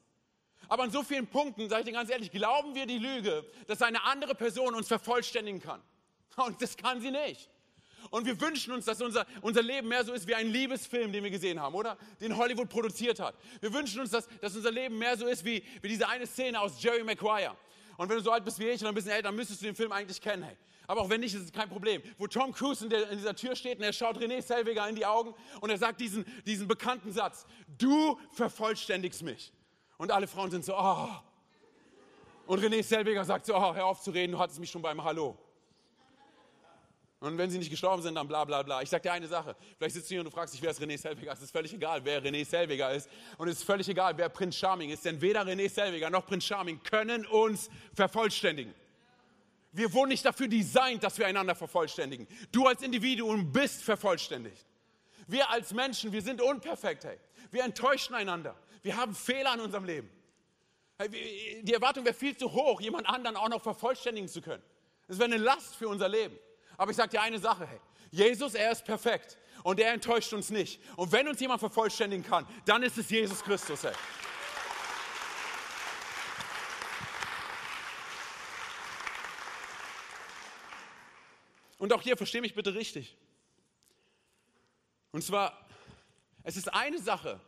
[0.68, 3.82] Aber an so vielen Punkten, sage ich dir ganz ehrlich, glauben wir die Lüge, dass
[3.82, 5.82] eine andere Person uns vervollständigen kann.
[6.38, 7.50] Und das kann sie nicht.
[8.10, 11.24] Und wir wünschen uns, dass unser, unser Leben mehr so ist wie ein Liebesfilm, den
[11.24, 11.98] wir gesehen haben, oder?
[12.20, 13.36] Den Hollywood produziert hat.
[13.62, 16.60] Wir wünschen uns, dass, dass unser Leben mehr so ist wie, wie diese eine Szene
[16.60, 17.56] aus Jerry Maguire.
[17.98, 19.76] Und wenn du so alt bist wie ich und ein bisschen älter, müsstest du den
[19.76, 20.44] Film eigentlich kennen.
[20.44, 20.58] Hey.
[20.88, 22.02] Aber auch wenn nicht, ist es kein Problem.
[22.18, 24.96] Wo Tom Cruise in, der, in, dieser Tür steht und er schaut René Selweger in
[24.96, 27.46] die Augen und er sagt diesen, diesen bekannten Satz,
[27.78, 29.52] du vervollständigst mich.
[29.98, 31.10] Und alle Frauen sind so, oh.
[32.48, 35.04] Und René Selweger sagt so, oh, hör auf zu reden, du hattest mich schon beim
[35.04, 35.38] Hallo.
[37.26, 38.82] Und wenn sie nicht gestorben sind, dann bla bla bla.
[38.82, 39.56] Ich sage dir eine Sache.
[39.78, 41.32] Vielleicht sitzt du hier und du fragst dich, wer ist René Selweger?
[41.32, 43.10] Es ist völlig egal, wer René Selweger ist.
[43.38, 45.06] Und es ist völlig egal, wer Prinz Charming ist.
[45.06, 48.74] Denn weder René Selweger noch Prinz Charming können uns vervollständigen.
[49.72, 52.28] Wir wurden nicht dafür designt, dass wir einander vervollständigen.
[52.52, 54.66] Du als Individuum bist vervollständigt.
[55.28, 57.06] Wir als Menschen, wir sind unperfekt.
[57.06, 57.18] Hey.
[57.52, 58.56] Wir enttäuschen einander.
[58.84, 60.10] Wir haben Fehler in unserem Leben.
[60.98, 61.10] Hey,
[61.64, 64.64] die Erwartung wäre viel zu hoch, jemand anderen auch noch vervollständigen zu können.
[65.08, 66.38] Das wäre eine Last für unser Leben.
[66.78, 67.80] Aber ich sage dir eine Sache, hey,
[68.12, 70.80] Jesus, er ist perfekt und er enttäuscht uns nicht.
[70.96, 73.94] Und wenn uns jemand vervollständigen kann, dann ist es Jesus Christus, hey.
[81.78, 83.18] Und auch hier, verstehe mich bitte richtig.
[85.12, 85.68] Und zwar,
[86.44, 87.40] es ist eine Sache,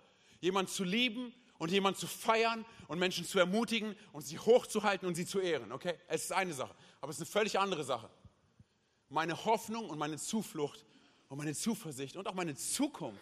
[0.41, 5.15] jemanden zu lieben und jemanden zu feiern und Menschen zu ermutigen und sie hochzuhalten und
[5.15, 5.95] sie zu ehren, okay?
[6.07, 8.09] Es ist eine Sache, aber es ist eine völlig andere Sache
[9.09, 10.85] meine Hoffnung und meine Zuflucht
[11.29, 13.21] und meine Zuversicht und auch meine Zukunft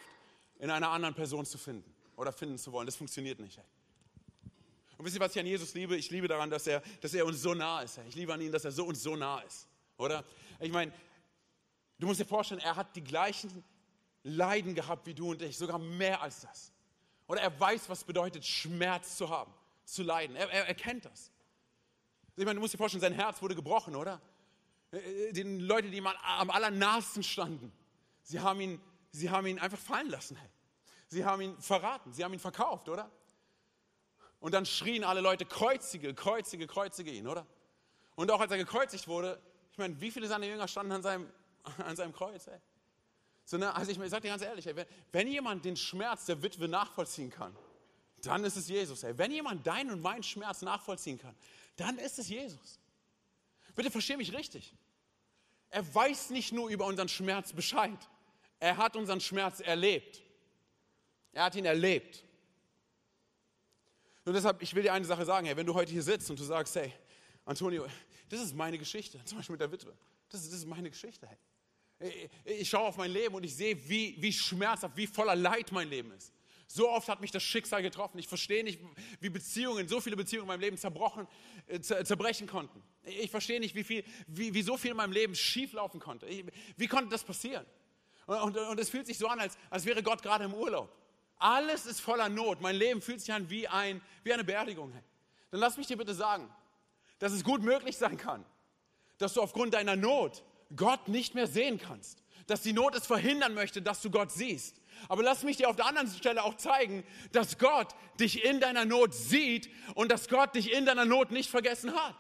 [0.59, 2.85] in einer anderen Person zu finden oder finden zu wollen.
[2.85, 3.59] Das funktioniert nicht.
[4.97, 5.95] Und wisst ihr, was ich an Jesus liebe?
[5.97, 7.99] Ich liebe daran, dass er, dass er uns so nah ist.
[8.07, 9.67] Ich liebe an ihm, dass er so uns so nah ist.
[9.97, 10.23] Oder?
[10.59, 10.93] Ich meine,
[11.99, 13.63] du musst dir vorstellen, er hat die gleichen
[14.23, 16.71] Leiden gehabt wie du und ich, sogar mehr als das.
[17.27, 20.35] Oder er weiß, was bedeutet, Schmerz zu haben, zu leiden.
[20.35, 21.31] Er, er, er kennt das.
[22.37, 24.21] Ich meine, du musst dir vorstellen, sein Herz wurde gebrochen, oder?
[24.91, 27.71] Äh, den Leute, die ihm am allernahesten standen,
[28.23, 30.37] sie haben ihn, sie haben ihn einfach fallen lassen.
[31.07, 33.09] Sie haben ihn verraten, sie haben ihn verkauft, oder?
[34.39, 37.45] Und dann schrien alle Leute, kreuzige, kreuzige, kreuzige ihn, oder?
[38.15, 41.29] Und auch als er gekreuzigt wurde, ich meine, wie viele seiner Jünger standen an seinem,
[41.77, 42.47] an seinem Kreuz?
[42.47, 42.59] Ey?
[43.43, 46.25] So, ne, also ich, ich sage dir ganz ehrlich, ey, wenn, wenn, jemand den Schmerz
[46.25, 47.55] der Witwe nachvollziehen kann,
[48.23, 49.03] dann ist es Jesus.
[49.03, 49.17] Ey.
[49.17, 51.35] Wenn jemand deinen und meinen Schmerz nachvollziehen kann,
[51.75, 52.79] dann ist es Jesus.
[53.75, 54.73] Bitte verstehe mich richtig.
[55.69, 57.99] Er weiß nicht nur über unseren Schmerz Bescheid.
[58.59, 60.21] Er hat unseren Schmerz erlebt.
[61.33, 62.23] Er hat ihn erlebt.
[64.23, 66.39] Und deshalb, ich will dir eine Sache sagen, hey, wenn du heute hier sitzt und
[66.39, 66.91] du sagst, hey,
[67.43, 67.85] Antonio,
[68.29, 69.95] das ist meine Geschichte, zum Beispiel mit der Witwe.
[70.29, 72.29] Das ist, das ist meine Geschichte, hey.
[72.43, 75.89] Ich schaue auf mein Leben und ich sehe, wie, wie schmerzhaft, wie voller Leid mein
[75.89, 76.33] Leben ist.
[76.67, 78.17] So oft hat mich das Schicksal getroffen.
[78.17, 78.79] Ich verstehe nicht,
[79.19, 81.27] wie Beziehungen, so viele Beziehungen in meinem Leben zerbrochen,
[81.67, 82.81] äh, zerbrechen konnten.
[83.05, 86.25] Ich verstehe nicht, wie, viel, wie, wie so viel in meinem Leben schieflaufen konnte.
[86.25, 86.45] Ich,
[86.77, 87.65] wie konnte das passieren?
[88.25, 90.91] Und, und, und, es fühlt sich so an, als, als wäre Gott gerade im Urlaub.
[91.37, 92.61] Alles ist voller Not.
[92.61, 94.91] Mein Leben fühlt sich an wie, ein, wie eine Beerdigung.
[95.51, 96.49] Dann lass mich dir bitte sagen,
[97.19, 98.43] dass es gut möglich sein kann,
[99.17, 100.43] dass du aufgrund deiner Not
[100.75, 102.23] Gott nicht mehr sehen kannst.
[102.47, 104.81] Dass die Not es verhindern möchte, dass du Gott siehst.
[105.09, 108.85] Aber lass mich dir auf der anderen Stelle auch zeigen, dass Gott dich in deiner
[108.85, 112.15] Not sieht und dass Gott dich in deiner Not nicht vergessen hat.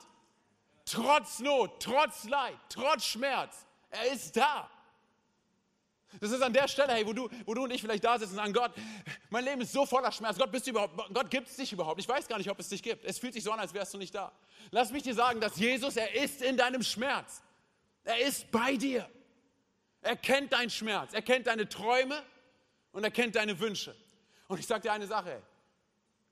[0.85, 3.65] Trotz Not, trotz Leid, trotz Schmerz.
[3.89, 4.69] Er ist da.
[6.19, 8.33] Das ist an der Stelle, hey, wo du, wo du und ich vielleicht da sitzen
[8.33, 8.71] und sagen, Gott,
[9.29, 10.37] mein Leben ist so voller Schmerz.
[10.37, 11.99] Gott, bist du überhaupt, Gott gibt es dich überhaupt.
[11.99, 13.03] Ich weiß gar nicht, ob es dich gibt.
[13.03, 14.31] Es fühlt sich so an, als wärst du nicht da.
[14.71, 17.41] Lass mich dir sagen, dass Jesus, er ist in deinem Schmerz.
[18.03, 19.09] Er ist bei dir.
[20.01, 21.13] Er kennt deinen Schmerz.
[21.13, 22.21] Er kennt deine Träume
[22.91, 23.95] und er kennt deine Wünsche.
[24.47, 25.41] Und ich sage dir eine Sache,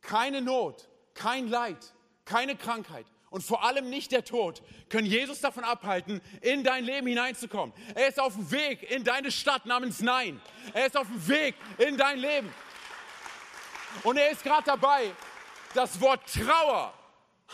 [0.02, 5.64] keine Not, kein Leid, keine Krankheit und vor allem nicht der Tod können Jesus davon
[5.64, 7.74] abhalten, in dein Leben hineinzukommen.
[7.96, 10.40] Er ist auf dem Weg in deine Stadt namens Nein.
[10.72, 12.54] Er ist auf dem Weg in dein Leben.
[14.04, 15.12] Und er ist gerade dabei,
[15.74, 16.94] das Wort Trauer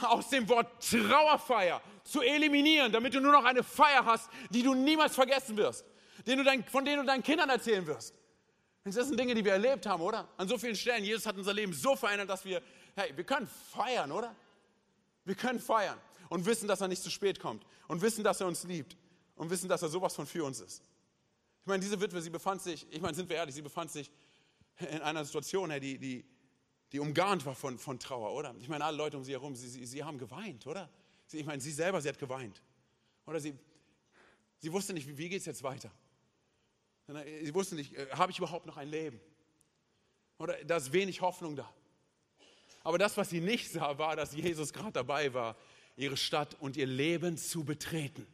[0.01, 4.73] aus dem Wort Trauerfeier zu eliminieren, damit du nur noch eine Feier hast, die du
[4.73, 5.85] niemals vergessen wirst,
[6.71, 8.13] von denen du deinen Kindern erzählen wirst.
[8.83, 10.27] Das sind Dinge, die wir erlebt haben, oder?
[10.35, 11.05] An so vielen Stellen.
[11.05, 12.61] Jesus hat unser Leben so verändert, dass wir,
[12.97, 14.35] hey, wir können feiern, oder?
[15.25, 18.47] Wir können feiern und wissen, dass er nicht zu spät kommt und wissen, dass er
[18.47, 18.97] uns liebt
[19.36, 20.84] und wissen, dass er sowas von für uns ist.
[21.62, 24.12] Ich meine, diese Witwe, sie befand sich, ich meine, sind wir ehrlich, sie befand sich
[24.79, 26.25] in einer Situation, die, die,
[26.91, 28.55] die umgarnt war von, von Trauer, oder?
[28.60, 30.89] Ich meine, alle Leute um sie herum, sie, sie, sie haben geweint, oder?
[31.27, 32.62] Sie, ich meine, sie selber, sie hat geweint.
[33.25, 33.53] Oder sie,
[34.58, 35.91] sie wusste nicht, wie, wie geht es jetzt weiter?
[37.43, 39.19] Sie wusste nicht, äh, habe ich überhaupt noch ein Leben?
[40.38, 41.71] Oder da ist wenig Hoffnung da.
[42.83, 45.55] Aber das, was sie nicht sah, war, dass Jesus gerade dabei war,
[45.95, 48.25] ihre Stadt und ihr Leben zu betreten.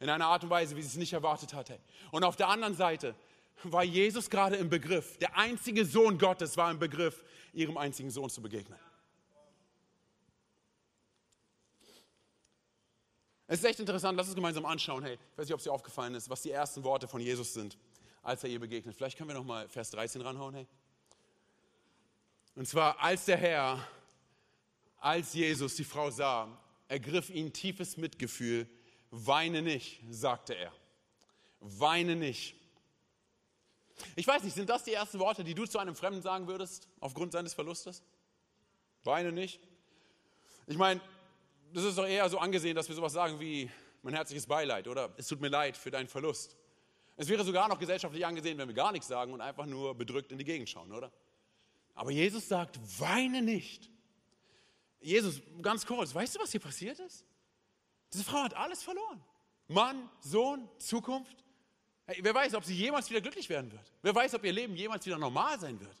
[0.00, 1.78] In einer Art und Weise, wie sie es nicht erwartet hatte.
[2.10, 3.14] Und auf der anderen Seite
[3.62, 8.28] war Jesus gerade im Begriff, der einzige Sohn Gottes war im Begriff, ihrem einzigen Sohn
[8.28, 8.78] zu begegnen.
[13.46, 15.04] Es ist echt interessant, lass uns gemeinsam anschauen.
[15.04, 17.52] Hey, ich weiß nicht, ob es dir aufgefallen ist, was die ersten Worte von Jesus
[17.52, 17.78] sind,
[18.22, 18.96] als er ihr begegnet.
[18.96, 20.54] Vielleicht können wir noch mal Vers 13 ranhauen.
[20.54, 20.66] Hey.
[22.54, 23.86] Und zwar, als der Herr,
[24.98, 26.48] als Jesus die Frau sah,
[26.88, 28.68] ergriff ihn tiefes Mitgefühl.
[29.10, 30.72] Weine nicht, sagte er.
[31.60, 32.54] Weine nicht.
[34.16, 36.88] Ich weiß nicht, sind das die ersten Worte, die du zu einem Fremden sagen würdest,
[37.00, 38.02] aufgrund seines Verlustes?
[39.04, 39.60] Weine nicht.
[40.66, 41.00] Ich meine,
[41.72, 43.70] das ist doch eher so angesehen, dass wir sowas sagen wie
[44.02, 46.56] mein herzliches Beileid oder es tut mir leid für deinen Verlust.
[47.16, 50.32] Es wäre sogar noch gesellschaftlich angesehen, wenn wir gar nichts sagen und einfach nur bedrückt
[50.32, 51.12] in die Gegend schauen, oder?
[51.94, 53.90] Aber Jesus sagt, weine nicht.
[55.00, 57.24] Jesus, ganz kurz, weißt du, was hier passiert ist?
[58.12, 59.22] Diese Frau hat alles verloren.
[59.68, 61.44] Mann, Sohn, Zukunft.
[62.06, 63.92] Hey, wer weiß, ob sie jemals wieder glücklich werden wird.
[64.02, 65.96] Wer weiß, ob ihr Leben jemals wieder normal sein wird.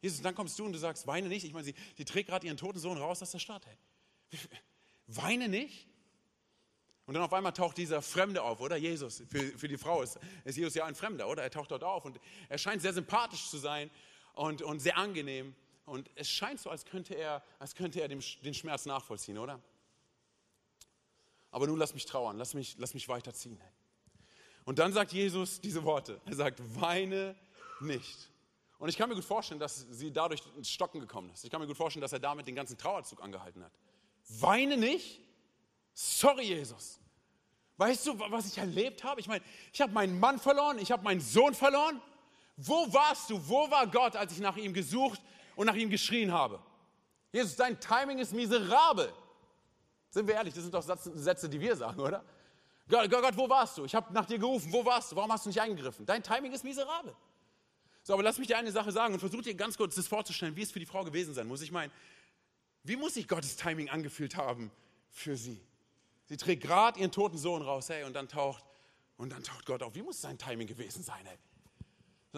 [0.00, 1.44] Jesus, dann kommst du und du sagst, weine nicht.
[1.44, 3.66] Ich meine, sie, sie trägt gerade ihren toten Sohn raus aus der Stadt.
[3.66, 4.38] Hey.
[5.06, 5.88] Weine nicht.
[7.06, 8.76] Und dann auf einmal taucht dieser Fremde auf, oder?
[8.76, 9.22] Jesus.
[9.28, 11.42] Für, für die Frau ist, ist Jesus ja ein Fremder, oder?
[11.42, 13.90] Er taucht dort auf und er scheint sehr sympathisch zu sein
[14.36, 15.56] und, und sehr angenehm.
[15.84, 18.22] Und es scheint so, als könnte er, als könnte er den
[18.54, 19.60] Schmerz nachvollziehen, oder?
[21.50, 23.60] Aber nun lass mich trauern, lass mich, lass mich weiterziehen.
[24.64, 26.20] Und dann sagt Jesus diese Worte.
[26.26, 27.34] Er sagt, weine
[27.80, 28.30] nicht.
[28.78, 31.44] Und ich kann mir gut vorstellen, dass sie dadurch ins Stocken gekommen ist.
[31.44, 33.72] Ich kann mir gut vorstellen, dass er damit den ganzen Trauerzug angehalten hat.
[34.28, 35.20] Weine nicht?
[35.94, 37.00] Sorry, Jesus.
[37.78, 39.20] Weißt du, was ich erlebt habe?
[39.20, 42.02] Ich meine, ich habe meinen Mann verloren, ich habe meinen Sohn verloren.
[42.56, 43.48] Wo warst du?
[43.48, 45.20] Wo war Gott, als ich nach ihm gesucht
[45.54, 46.58] und nach ihm geschrien habe?
[47.32, 49.12] Jesus, dein Timing ist miserabel.
[50.10, 52.24] Sind wir ehrlich, das sind doch Sätze, die wir sagen, oder?
[52.88, 53.84] Gott, Gott, Gott wo warst du?
[53.84, 54.72] Ich habe nach dir gerufen.
[54.72, 55.16] Wo warst du?
[55.16, 56.06] Warum hast du nicht eingegriffen?
[56.06, 57.14] Dein Timing ist miserabel.
[58.02, 60.54] So, aber lass mich dir eine Sache sagen und versuch dir ganz kurz das vorzustellen,
[60.54, 61.60] wie es für die Frau gewesen sein muss.
[61.60, 61.92] Ich meine,
[62.84, 64.70] wie muss sich Gottes Timing angefühlt haben
[65.10, 65.60] für sie?
[66.26, 68.64] Sie trägt gerade ihren toten Sohn raus, hey, und dann taucht,
[69.16, 69.94] und dann taucht Gott auf.
[69.94, 71.36] Wie muss sein Timing gewesen sein, hey?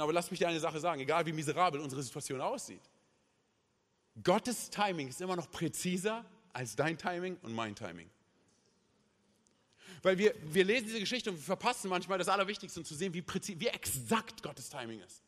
[0.01, 2.83] Aber lass mich dir eine Sache sagen, egal wie miserabel unsere Situation aussieht.
[4.23, 8.11] Gottes Timing ist immer noch präziser als dein Timing und mein Timing.
[10.03, 13.13] Weil wir, wir lesen diese Geschichte und wir verpassen manchmal das Allerwichtigste, um zu sehen,
[13.15, 15.23] wie, präzis, wie exakt Gottes Timing ist.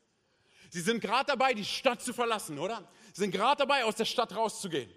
[0.71, 2.89] Sie sind gerade dabei, die Stadt zu verlassen, oder?
[3.13, 4.91] Sie sind gerade dabei, aus der Stadt rauszugehen.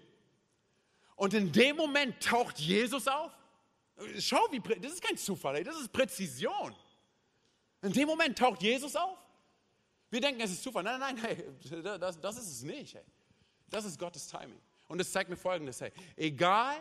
[1.16, 3.32] Und in dem Moment taucht Jesus auf.
[4.18, 6.74] Schau, wie, das ist kein Zufall, das ist Präzision.
[7.82, 9.18] In dem Moment taucht Jesus auf.
[10.14, 10.84] Wir denken, es ist Zufall.
[10.84, 12.94] Nein, nein, nein, hey, das, das ist es nicht.
[12.94, 13.02] Hey.
[13.68, 14.60] Das ist Gottes Timing.
[14.86, 16.76] Und es zeigt mir Folgendes, hey, egal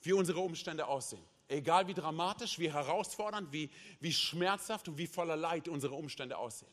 [0.00, 3.68] wie unsere Umstände aussehen, egal wie dramatisch, wie herausfordernd, wie,
[4.00, 6.72] wie schmerzhaft und wie voller Leid unsere Umstände aussehen.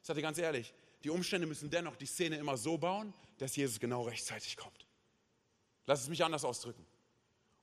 [0.00, 3.56] Ich sage dir ganz ehrlich, die Umstände müssen dennoch die Szene immer so bauen, dass
[3.56, 4.86] Jesus genau rechtzeitig kommt.
[5.86, 6.86] Lass es mich anders ausdrücken.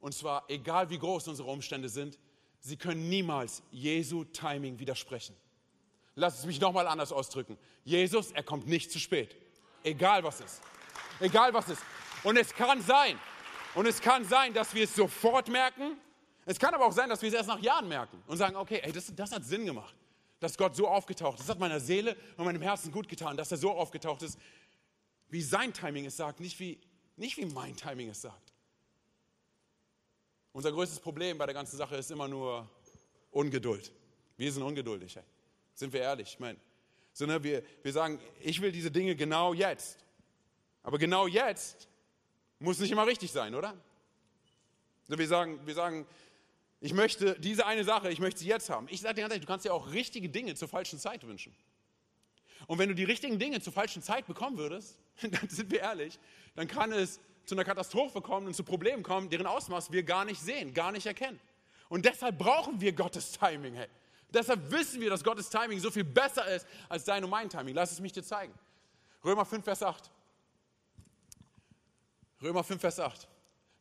[0.01, 2.19] Und zwar, egal wie groß unsere Umstände sind,
[2.59, 5.33] sie können niemals Jesu Timing widersprechen.
[6.19, 7.57] Lass es mich nochmal anders ausdrücken.
[7.85, 9.37] Jesus, er kommt nicht zu spät.
[9.83, 10.61] Egal was ist.
[11.21, 11.81] Egal was ist.
[12.23, 13.17] Und es kann sein,
[13.73, 15.97] und es kann sein, dass wir es sofort merken.
[16.45, 18.81] Es kann aber auch sein, dass wir es erst nach Jahren merken und sagen, okay,
[18.83, 19.95] ey, das, das hat Sinn gemacht,
[20.41, 21.47] dass Gott so aufgetaucht ist.
[21.47, 24.37] Das hat meiner Seele und meinem Herzen gut getan, dass er so aufgetaucht ist,
[25.29, 26.81] wie sein Timing es sagt, nicht wie,
[27.15, 28.53] nicht wie mein Timing es sagt.
[30.51, 32.69] Unser größtes Problem bei der ganzen Sache ist immer nur
[33.31, 33.93] Ungeduld.
[34.35, 35.15] Wir sind ungeduldig.
[35.15, 35.23] Ey.
[35.79, 36.33] Sind wir ehrlich?
[36.33, 36.57] Ich meine,
[37.13, 39.97] so, ne, wir, wir sagen, ich will diese Dinge genau jetzt.
[40.83, 41.87] Aber genau jetzt
[42.59, 43.77] muss nicht immer richtig sein, oder?
[45.07, 46.05] Wir sagen, wir sagen,
[46.81, 48.87] ich möchte diese eine Sache, ich möchte sie jetzt haben.
[48.89, 51.55] Ich sage dir ganz ehrlich, du kannst dir auch richtige Dinge zur falschen Zeit wünschen.
[52.67, 56.19] Und wenn du die richtigen Dinge zur falschen Zeit bekommen würdest, dann sind wir ehrlich,
[56.55, 60.25] dann kann es zu einer Katastrophe kommen und zu Problemen kommen, deren Ausmaß wir gar
[60.25, 61.39] nicht sehen, gar nicht erkennen.
[61.87, 63.75] Und deshalb brauchen wir Gottes Timing.
[63.75, 63.87] Hey.
[64.33, 67.73] Deshalb wissen wir, dass Gottes Timing so viel besser ist als dein und mein Timing.
[67.73, 68.53] Lass es mich dir zeigen.
[69.23, 70.11] Römer 5, Vers 8.
[72.41, 73.27] Römer 5, Vers 8.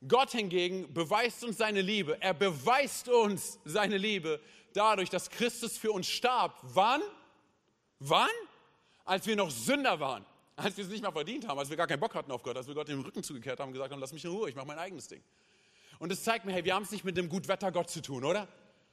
[0.06, 2.20] Gott hingegen beweist uns seine Liebe.
[2.20, 4.40] Er beweist uns seine Liebe
[4.72, 6.56] dadurch, dass Christus für uns starb.
[6.62, 7.02] Wann?
[7.98, 8.28] Wann?
[9.04, 10.24] Als wir noch Sünder waren.
[10.56, 12.56] Als wir es nicht mal verdient haben, als wir gar keinen Bock hatten auf Gott,
[12.56, 14.56] als wir Gott den Rücken zugekehrt haben und gesagt haben, lass mich in Ruhe, ich
[14.56, 15.22] mache mein eigenes Ding.
[16.00, 18.48] Und es zeigt mir, hey, wir haben es nicht mit dem Gutwetter-Gott zu tun, oder?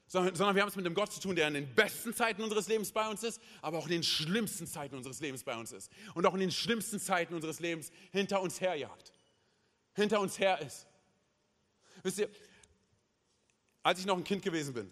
[0.08, 2.68] Sondern, wir haben es mit dem Gott zu tun, der in den besten Zeiten unseres
[2.68, 5.92] Lebens bei uns ist, aber auch in den schlimmsten Zeiten unseres Lebens bei uns ist.
[6.14, 9.12] Und auch in den schlimmsten Zeiten unseres Lebens hinter uns herjagt.
[9.94, 10.86] Hinter uns her ist.
[12.04, 12.30] Wisst ihr,
[13.82, 14.92] als ich noch ein Kind gewesen bin,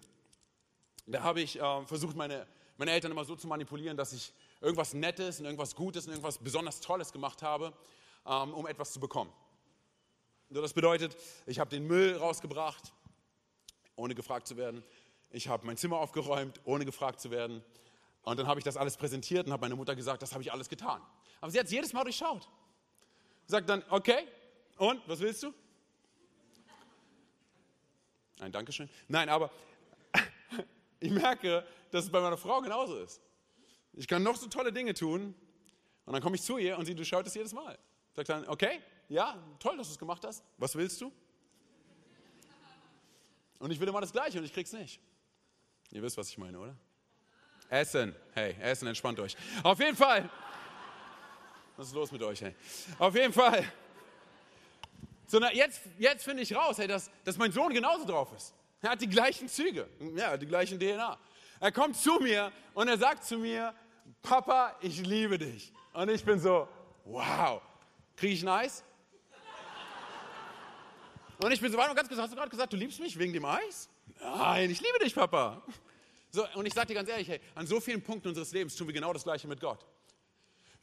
[1.06, 2.48] da habe ich äh, versucht, meine,
[2.78, 6.38] meine Eltern immer so zu manipulieren, dass ich irgendwas Nettes und irgendwas Gutes und irgendwas
[6.38, 7.74] besonders Tolles gemacht habe,
[8.26, 9.32] ähm, um etwas zu bekommen.
[10.50, 12.94] Das bedeutet, ich habe den Müll rausgebracht,
[13.96, 14.84] ohne gefragt zu werden.
[15.34, 17.64] Ich habe mein Zimmer aufgeräumt, ohne gefragt zu werden.
[18.22, 20.54] Und dann habe ich das alles präsentiert und habe meiner Mutter gesagt, das habe ich
[20.54, 21.02] alles getan.
[21.42, 22.48] Aber sie hat es jedes Mal durchschaut.
[23.48, 24.28] Sagt dann, okay,
[24.78, 25.52] und was willst du?
[28.40, 28.88] Ein Dankeschön.
[29.08, 29.50] Nein, aber
[31.00, 33.20] ich merke, dass es bei meiner Frau genauso ist.
[33.94, 35.34] Ich kann noch so tolle Dinge tun
[36.06, 37.80] und dann komme ich zu ihr und sie durchschaut es jedes Mal.
[38.16, 40.44] Sagt dann, okay, ja, toll, dass du es gemacht hast.
[40.60, 41.12] Was willst du?
[43.58, 45.02] Und ich will immer das Gleiche und ich krieg's nicht.
[45.94, 46.76] Ihr wisst, was ich meine, oder?
[47.70, 48.16] Essen.
[48.34, 49.38] Hey, Essen, entspannt euch.
[49.62, 50.28] Auf jeden Fall.
[51.78, 52.56] Was ist los mit euch, hey?
[52.98, 53.64] Auf jeden Fall.
[55.28, 58.56] So, na, jetzt, jetzt finde ich raus, hey, dass, dass mein Sohn genauso drauf ist.
[58.82, 61.16] Er hat die gleichen Züge, ja, die gleichen DNA.
[61.60, 63.72] Er kommt zu mir und er sagt zu mir,
[64.24, 65.72] Papa, ich liebe dich.
[65.94, 66.68] Und ich bin so,
[67.06, 67.62] wow,
[68.16, 68.84] kriege ich ein Eis?
[71.38, 73.32] Und ich bin so, warte ganz gesagt, hast du gerade gesagt, du liebst mich wegen
[73.32, 73.90] dem Eis?
[74.20, 75.62] Nein, ich liebe dich, Papa.
[76.32, 78.88] So, und ich sage dir ganz ehrlich, hey, an so vielen Punkten unseres Lebens tun
[78.88, 79.86] wir genau das Gleiche mit Gott.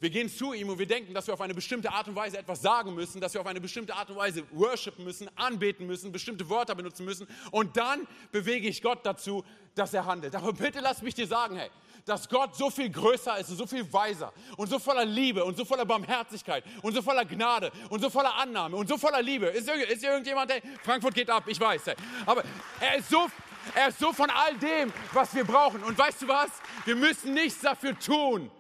[0.01, 2.39] Wir gehen zu ihm und wir denken, dass wir auf eine bestimmte Art und Weise
[2.39, 6.11] etwas sagen müssen, dass wir auf eine bestimmte Art und Weise worshipen müssen, anbeten müssen,
[6.11, 7.29] bestimmte Wörter benutzen müssen.
[7.51, 10.35] Und dann bewege ich Gott dazu, dass er handelt.
[10.35, 11.69] Aber bitte lass mich dir sagen, hey,
[12.05, 15.57] dass Gott so viel größer ist und so viel weiser und so voller Liebe und
[15.57, 19.47] so voller Barmherzigkeit und so voller Gnade und so voller Annahme und so voller Liebe.
[19.47, 21.95] Ist, ist irgendjemand, hey, Frankfurt geht ab, ich weiß, hey.
[22.27, 22.43] aber
[22.81, 23.27] er ist so
[23.75, 25.85] er ist so von all dem, was wir brauchen.
[25.85, 26.49] Und weißt du was?
[26.87, 28.51] Wir müssen nichts dafür tun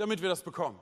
[0.00, 0.80] damit wir das bekommen.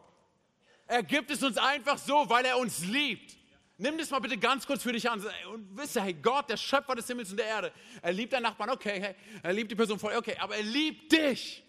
[0.86, 3.36] Er gibt es uns einfach so, weil er uns liebt.
[3.76, 6.94] Nimm das mal bitte ganz kurz für dich an und wisse, hey, Gott, der Schöpfer
[6.94, 9.98] des Himmels und der Erde, er liebt deinen Nachbarn, okay, hey, er liebt die Person
[9.98, 11.62] voll, okay, aber er liebt dich.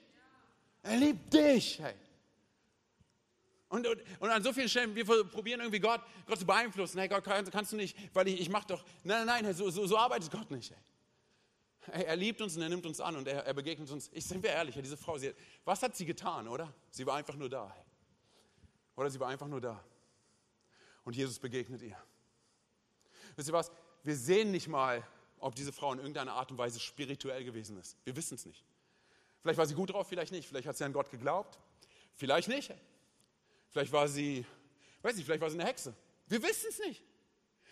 [0.84, 1.96] Er liebt dich, hey.
[3.70, 6.98] Und, und, und, an so vielen Stellen, wir probieren irgendwie Gott, Gott zu beeinflussen.
[6.98, 9.70] Hey Gott, kannst, kannst du nicht, weil ich, ich mach doch, nein, nein, nein, so,
[9.70, 10.72] so, so arbeitet Gott nicht.
[10.72, 12.06] Hey.
[12.06, 14.10] Er, liebt uns und er nimmt uns an und er, er begegnet uns.
[14.14, 15.34] Ich sind wir ehrlich, diese Frau, sie,
[15.66, 16.74] was hat sie getan, oder?
[16.90, 17.76] Sie war einfach nur da.
[18.96, 19.84] Oder sie war einfach nur da.
[21.04, 21.98] Und Jesus begegnet ihr.
[23.36, 23.72] Wisst ihr was?
[24.04, 25.06] Wir sehen nicht mal,
[25.40, 27.98] ob diese Frau in irgendeiner Art und Weise spirituell gewesen ist.
[28.04, 28.66] Wir wissen es nicht.
[29.42, 30.48] Vielleicht war sie gut drauf, vielleicht nicht.
[30.48, 31.60] Vielleicht hat sie an Gott geglaubt.
[32.16, 32.74] Vielleicht nicht.
[33.70, 34.46] Vielleicht war sie,
[35.02, 35.96] weiß nicht, vielleicht war sie eine Hexe.
[36.28, 37.02] Wir wissen es nicht.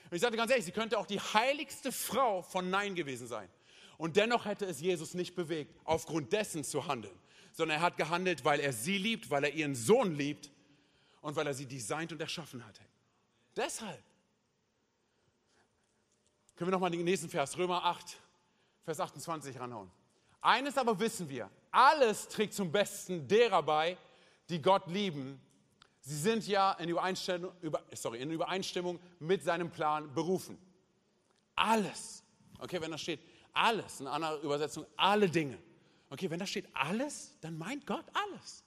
[0.09, 3.49] Und ich sage ganz ehrlich, sie könnte auch die heiligste Frau von Nein gewesen sein.
[3.97, 7.17] Und dennoch hätte es Jesus nicht bewegt, aufgrund dessen zu handeln,
[7.51, 10.51] sondern er hat gehandelt, weil er sie liebt, weil er ihren Sohn liebt
[11.21, 12.79] und weil er sie designt und erschaffen hat.
[13.55, 14.03] Deshalb.
[16.55, 18.17] Können wir nochmal den nächsten Vers, Römer 8,
[18.83, 19.91] Vers 28 ranhauen.
[20.41, 23.97] Eines aber wissen wir, alles trägt zum Besten derer bei,
[24.49, 25.39] die Gott lieben.
[25.99, 27.51] Sie sind ja in Übereinstimmung,
[27.93, 30.57] sorry, in Übereinstimmung mit seinem Plan berufen.
[31.55, 32.23] Alles.
[32.59, 33.19] Okay, wenn da steht,
[33.53, 33.99] alles.
[33.99, 35.57] In einer Übersetzung alle Dinge.
[36.09, 38.63] Okay, wenn da steht alles, dann meint Gott alles.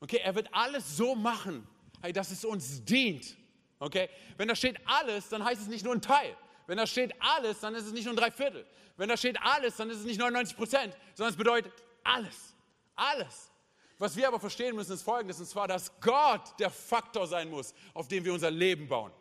[0.00, 1.66] Okay, er wird alles so machen,
[2.12, 3.36] dass es uns dient.
[3.78, 6.36] Okay, wenn da steht alles, dann heißt es nicht nur ein Teil.
[6.66, 8.66] Wenn da steht alles, dann ist es nicht nur ein Dreiviertel.
[8.96, 11.72] Wenn da steht alles, dann ist es nicht 99 Prozent, sondern es bedeutet
[12.04, 12.54] alles.
[12.94, 13.50] Alles.
[13.98, 17.72] Was wir aber verstehen müssen, ist Folgendes, und zwar, dass Gott der Faktor sein muss,
[17.94, 19.12] auf dem wir unser Leben bauen.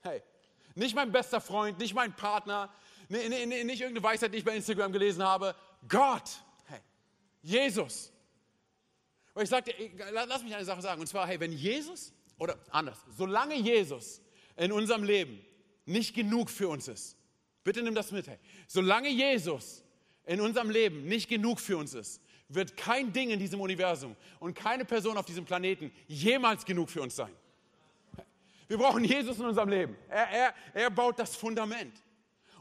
[0.00, 0.22] Hey,
[0.74, 2.72] nicht mein bester Freund, nicht mein Partner,
[3.08, 5.54] nee, nee, nicht irgendeine Weisheit, die ich bei Instagram gelesen habe.
[5.88, 6.30] Gott,
[6.66, 6.80] hey,
[7.42, 8.12] Jesus.
[9.34, 9.74] Weil ich sagte,
[10.12, 11.00] lass mich eine Sache sagen.
[11.00, 14.22] Und zwar, hey, wenn Jesus, oder anders, solange Jesus
[14.56, 15.44] in unserem Leben
[15.84, 17.18] nicht genug für uns ist,
[17.64, 18.28] Bitte nimm das mit.
[18.28, 18.38] Hey.
[18.68, 19.82] Solange Jesus
[20.26, 24.54] in unserem Leben nicht genug für uns ist, wird kein Ding in diesem Universum und
[24.54, 27.32] keine Person auf diesem Planeten jemals genug für uns sein.
[28.66, 29.96] Wir brauchen Jesus in unserem Leben.
[30.08, 32.02] Er, er, er baut das Fundament.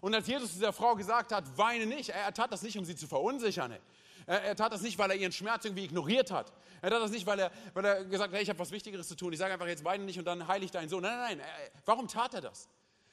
[0.01, 2.83] Und als Jesus dieser Frau gesagt hat, weine nicht, er, er tat das nicht, um
[2.83, 3.77] sie zu verunsichern.
[4.25, 6.51] Er, er, tat das nicht, weil er ihren Schmerz irgendwie ignoriert hat.
[6.81, 9.07] Er tat das nicht, weil er, weil er gesagt hat, hey, ich habe was Wichtigeres
[9.07, 9.31] zu tun.
[9.31, 11.03] Ich sage einfach jetzt weine nicht und dann heile ich deinen Sohn.
[11.03, 11.47] Nein, nein, nein.
[11.85, 12.67] Warum tat er das?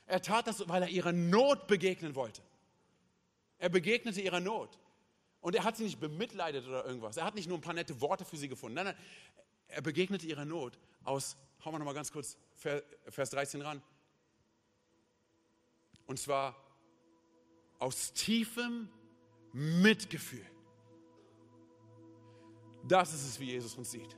[0.07, 2.43] Er tat das, weil er ihrer Not begegnen wollte.
[3.61, 4.79] Er begegnete ihrer Not.
[5.41, 7.17] Und er hat sie nicht bemitleidet oder irgendwas.
[7.17, 8.75] Er hat nicht nur ein paar nette Worte für sie gefunden.
[8.75, 8.97] Nein, nein.
[9.69, 13.81] Er begegnete ihrer Not aus, hauen wir nochmal ganz kurz Vers 13 ran.
[16.07, 16.57] Und zwar
[17.79, 18.89] aus tiefem
[19.53, 20.45] Mitgefühl.
[22.89, 24.17] Das ist es, wie Jesus uns sieht.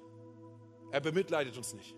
[0.92, 1.94] Er bemitleidet uns nicht.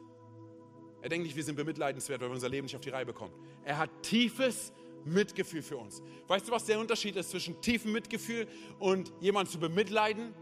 [1.02, 3.34] Er denkt nicht, wir sind bemitleidenswert, weil wir unser Leben nicht auf die Reihe bekommen.
[3.64, 6.02] Er hat tiefes Mitgefühl für uns.
[6.26, 8.46] Weißt du, was der Unterschied ist zwischen tiefem Mitgefühl
[8.78, 10.34] und jemand zu bemitleiden?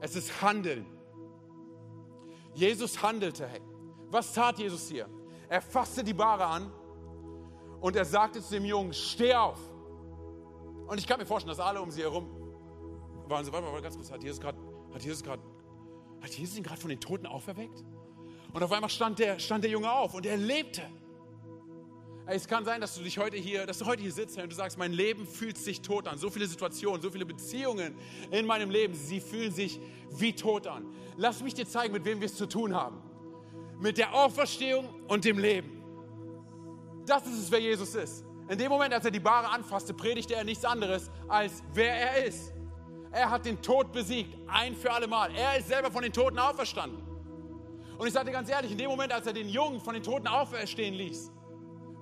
[0.00, 0.86] Es ist Handeln.
[2.54, 3.46] Jesus handelte.
[3.46, 3.60] Hey,
[4.10, 5.08] was tat Jesus hier?
[5.48, 6.72] Er fasste die Bahre an
[7.80, 9.58] und er sagte zu dem Jungen, steh auf.
[10.86, 12.36] Und ich kann mir vorstellen, dass alle um sie herum
[13.28, 14.58] waren so, warte mal, ganz kurz, hat Jesus gerade,
[14.92, 15.42] hat Jesus gerade,
[16.20, 17.84] hat Jesus ihn gerade von den Toten auferweckt?
[18.52, 20.82] Und auf einmal stand der, stand der Junge auf und er lebte.
[22.28, 24.56] Es kann sein, dass du dich heute hier, dass du heute hier sitzt und du
[24.56, 26.18] sagst, mein Leben fühlt sich tot an.
[26.18, 27.96] So viele Situationen, so viele Beziehungen
[28.32, 29.78] in meinem Leben, sie fühlen sich
[30.10, 30.92] wie tot an.
[31.16, 33.00] Lass mich dir zeigen, mit wem wir es zu tun haben.
[33.78, 35.70] Mit der Auferstehung und dem Leben.
[37.06, 38.24] Das ist es, wer Jesus ist.
[38.48, 42.24] In dem Moment, als er die Bahre anfasste, predigte er nichts anderes, als wer er
[42.24, 42.52] ist.
[43.12, 45.30] Er hat den Tod besiegt, ein für alle Mal.
[45.36, 47.00] Er ist selber von den Toten auferstanden.
[47.98, 50.02] Und ich sage dir ganz ehrlich, in dem Moment, als er den Jungen von den
[50.02, 51.30] Toten auferstehen ließ,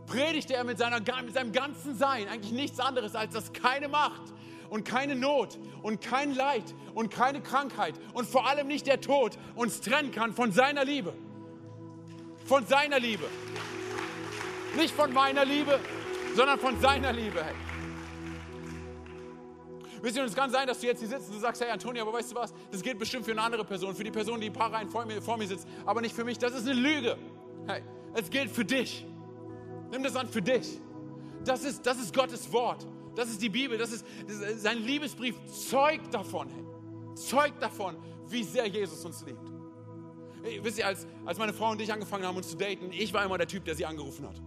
[0.06, 4.22] predigte er mit, seiner, mit seinem ganzen Sein eigentlich nichts anderes, als dass keine Macht
[4.70, 9.38] und keine Not und kein Leid und keine Krankheit und vor allem nicht der Tod
[9.54, 11.14] uns trennen kann von seiner Liebe.
[12.46, 13.24] Von seiner Liebe.
[14.76, 15.78] Nicht von meiner Liebe,
[16.34, 17.44] sondern von seiner Liebe.
[20.02, 22.02] Wisst ihr, es kann sein, dass du jetzt hier sitzt und du sagst, hey Antonio,
[22.02, 24.48] aber weißt du was, das gilt bestimmt für eine andere Person, für die Person, die
[24.48, 26.36] ein paar Reihen vor mir, vor mir sitzt, aber nicht für mich.
[26.36, 27.16] Das ist eine Lüge.
[27.66, 29.06] Hey, es gilt für dich.
[29.90, 30.80] Nimm das an für dich.
[31.44, 32.86] Das ist, das ist Gottes Wort.
[33.14, 33.78] Das ist die Bibel.
[33.78, 36.48] Das ist, das ist sein Liebesbrief zeugt davon.
[36.48, 36.64] Hey.
[37.14, 37.96] Zeugt davon,
[38.28, 39.52] wie sehr Jesus uns liebt.
[40.42, 43.12] Hey, wisst ihr, als, als meine Frau und ich angefangen haben, uns zu daten, ich
[43.12, 44.40] war immer der Typ, der sie angerufen hat.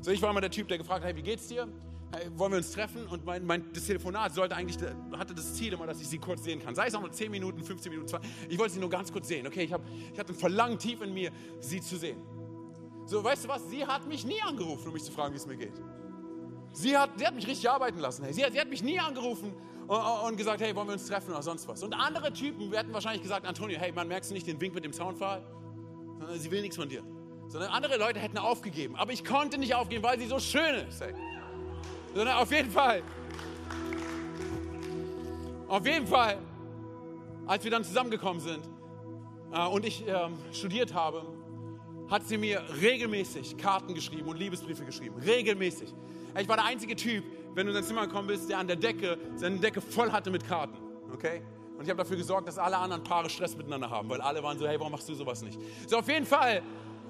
[0.00, 1.68] So, ich war immer der Typ, der gefragt hat, hey, wie geht's dir?
[2.12, 3.06] Hey, wollen wir uns treffen?
[3.06, 4.78] Und mein, mein, das Telefonat sollte eigentlich,
[5.12, 6.74] hatte das Ziel immer, dass ich sie kurz sehen kann.
[6.74, 8.30] Sei es auch nur 10 Minuten, 15 Minuten, 20.
[8.48, 9.46] Ich wollte sie nur ganz kurz sehen.
[9.46, 11.30] Okay, ich, hab, ich hatte ein Verlangen tief in mir,
[11.60, 12.18] sie zu sehen.
[13.06, 13.68] So, weißt du was?
[13.68, 15.74] Sie hat mich nie angerufen, um mich zu fragen, wie es mir geht.
[16.72, 18.24] Sie hat, sie hat mich richtig arbeiten lassen.
[18.32, 19.52] Sie, hat, sie hat mich nie angerufen
[19.86, 21.82] und, und, gesagt, hey, wollen wir uns treffen oder sonst was.
[21.82, 24.84] Und andere Typen hätten wahrscheinlich gesagt, Antonio, hey, man merkst du nicht den Wink mit
[24.84, 25.42] dem Zaunpfahl?
[26.18, 27.04] Sondern sie will nichts von dir.
[27.48, 28.96] Sondern andere Leute hätten aufgegeben.
[28.96, 31.00] Aber ich konnte nicht aufgeben, weil sie so schön ist.
[31.00, 31.14] Hey.
[32.14, 33.02] Sondern auf jeden Fall.
[35.68, 36.38] Auf jeden Fall,
[37.46, 38.68] als wir dann zusammengekommen sind
[39.52, 41.24] äh, und ich ähm, studiert habe,
[42.08, 45.16] hat sie mir regelmäßig Karten geschrieben und Liebesbriefe geschrieben.
[45.24, 45.92] Regelmäßig.
[46.38, 48.76] Ich war der einzige Typ, wenn du in dein Zimmer gekommen bist, der an der
[48.76, 50.76] Decke seine Decke voll hatte mit Karten.
[51.12, 51.42] Okay?
[51.76, 54.58] Und ich habe dafür gesorgt, dass alle anderen Paare Stress miteinander haben, weil alle waren
[54.58, 55.58] so, hey, warum machst du sowas nicht?
[55.86, 56.62] So, auf jeden Fall,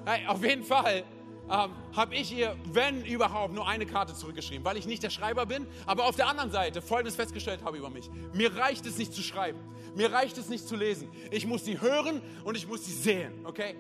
[0.07, 1.05] hey, auf jeden Fall
[1.51, 5.45] ähm, habe ich ihr, wenn überhaupt, nur eine Karte zurückgeschrieben, weil ich nicht der Schreiber
[5.45, 8.11] bin, aber auf der anderen Seite Folgendes festgestellt habe über mich.
[8.33, 9.59] Mir reicht es nicht zu schreiben.
[9.95, 11.11] Mir reicht es nicht zu lesen.
[11.31, 13.77] Ich muss sie hören und ich muss sie sehen, okay?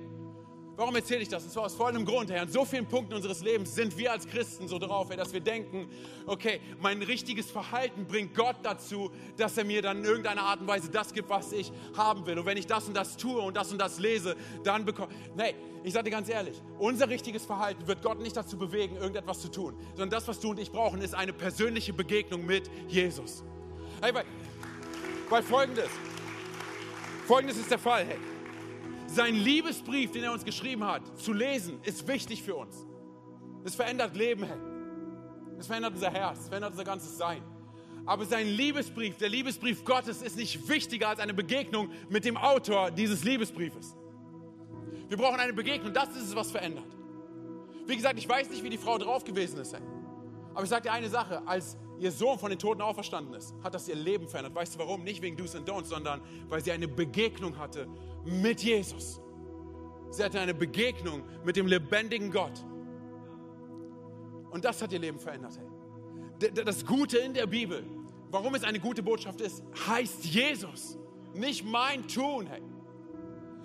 [0.76, 1.44] Warum erzähle ich das?
[1.44, 2.42] Und zwar aus folgendem Grund, Herr.
[2.42, 5.40] An so vielen Punkten unseres Lebens sind wir als Christen so drauf, Herr, dass wir
[5.40, 5.88] denken,
[6.26, 10.66] okay, mein richtiges Verhalten bringt Gott dazu, dass er mir dann in irgendeiner Art und
[10.66, 12.40] Weise das gibt, was ich haben will.
[12.40, 14.34] Und wenn ich das und das tue und das und das lese,
[14.64, 18.58] dann bekomme Nee, ich sage dir ganz ehrlich, unser richtiges Verhalten wird Gott nicht dazu
[18.58, 22.44] bewegen, irgendetwas zu tun, sondern das, was du und ich brauchen, ist eine persönliche Begegnung
[22.44, 23.44] mit Jesus.
[24.02, 24.24] Hey, weil,
[25.28, 25.90] weil folgendes,
[27.26, 28.33] folgendes ist der Fall, hey
[29.14, 32.86] sein Liebesbrief, den er uns geschrieben hat, zu lesen, ist wichtig für uns.
[33.64, 34.46] Es verändert Leben,
[35.58, 37.42] es verändert unser Herz, es verändert unser ganzes Sein.
[38.06, 42.90] Aber sein Liebesbrief, der Liebesbrief Gottes, ist nicht wichtiger als eine Begegnung mit dem Autor
[42.90, 43.96] dieses Liebesbriefes.
[45.08, 46.84] Wir brauchen eine Begegnung, das ist es, was verändert.
[47.86, 49.74] Wie gesagt, ich weiß nicht, wie die Frau drauf gewesen ist.
[50.52, 53.74] Aber ich sage dir eine Sache, als ihr Sohn von den Toten auferstanden ist, hat
[53.74, 54.54] das ihr Leben verändert.
[54.54, 55.04] Weißt du warum?
[55.04, 57.86] Nicht wegen Do's and Don'ts, sondern weil sie eine Begegnung hatte
[58.24, 59.20] mit Jesus.
[60.10, 62.64] Sie hatte eine Begegnung mit dem lebendigen Gott.
[64.50, 65.58] Und das hat ihr Leben verändert.
[65.58, 66.64] Hey.
[66.64, 67.84] das Gute in der Bibel,
[68.30, 70.98] warum es eine gute Botschaft ist, heißt Jesus,
[71.34, 72.46] nicht mein Tun.
[72.46, 72.62] Hey.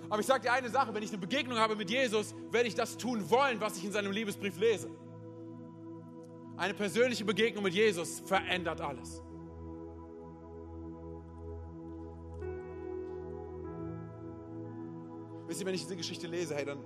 [0.08, 2.74] Aber ich sage dir eine Sache, wenn ich eine Begegnung habe mit Jesus, werde ich
[2.74, 4.90] das tun wollen, was ich in seinem Liebesbrief lese.
[6.60, 9.22] Eine persönliche Begegnung mit Jesus verändert alles.
[15.46, 16.84] Wisst ihr, wenn ich diese Geschichte lese, hey, dann,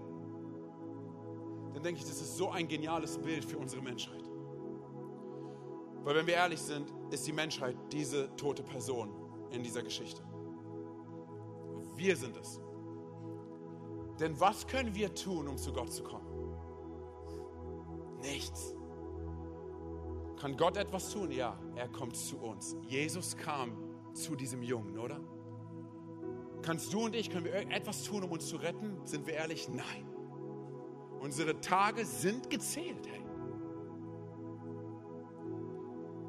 [1.73, 4.23] dann denke ich, das ist so ein geniales Bild für unsere Menschheit.
[6.05, 9.11] Weil wenn wir ehrlich sind, ist die Menschheit diese tote Person
[9.51, 10.23] in dieser Geschichte.
[11.97, 12.61] Wir sind es.
[14.21, 16.29] Denn was können wir tun, um zu Gott zu kommen?
[18.21, 18.74] Nichts.
[20.45, 21.31] Kann Gott etwas tun?
[21.31, 22.77] Ja, er kommt zu uns.
[22.87, 23.73] Jesus kam
[24.13, 25.19] zu diesem Jungen, oder?
[26.61, 28.99] Kannst du und ich, können wir etwas tun, um uns zu retten?
[29.07, 29.71] Sind wir ehrlich?
[29.71, 30.07] Nein.
[31.19, 33.09] Unsere Tage sind gezählt.
[33.11, 33.25] Hey.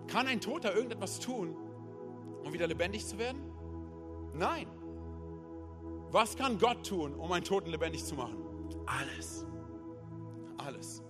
[0.08, 1.54] Kann ein Toter irgendetwas tun,
[2.42, 3.42] um wieder lebendig zu werden?
[4.34, 4.70] Nein.
[6.12, 8.38] Was kann Gott tun, um einen Toten lebendig zu machen?
[8.86, 9.46] Alles.
[10.56, 11.04] Alles.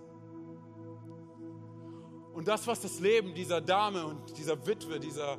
[2.35, 5.37] Und das, was das Leben dieser Dame und dieser Witwe, dieser,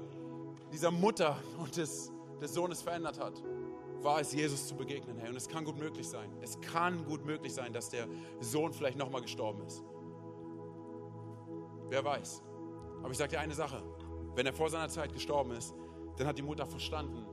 [0.73, 3.43] dieser Mutter und des, des Sohnes verändert hat,
[4.01, 5.19] war es, Jesus zu begegnen.
[5.19, 5.29] Hey.
[5.29, 6.31] Und es kann gut möglich sein.
[6.41, 8.09] Es kann gut möglich sein, dass der
[8.41, 9.85] Sohn vielleicht nochmal gestorben ist.
[11.91, 12.43] Wer weiß.
[13.03, 13.83] Aber ich sage dir eine Sache,
[14.35, 15.75] wenn er vor seiner Zeit gestorben ist,
[16.17, 17.27] dann hat die Mutter verstanden,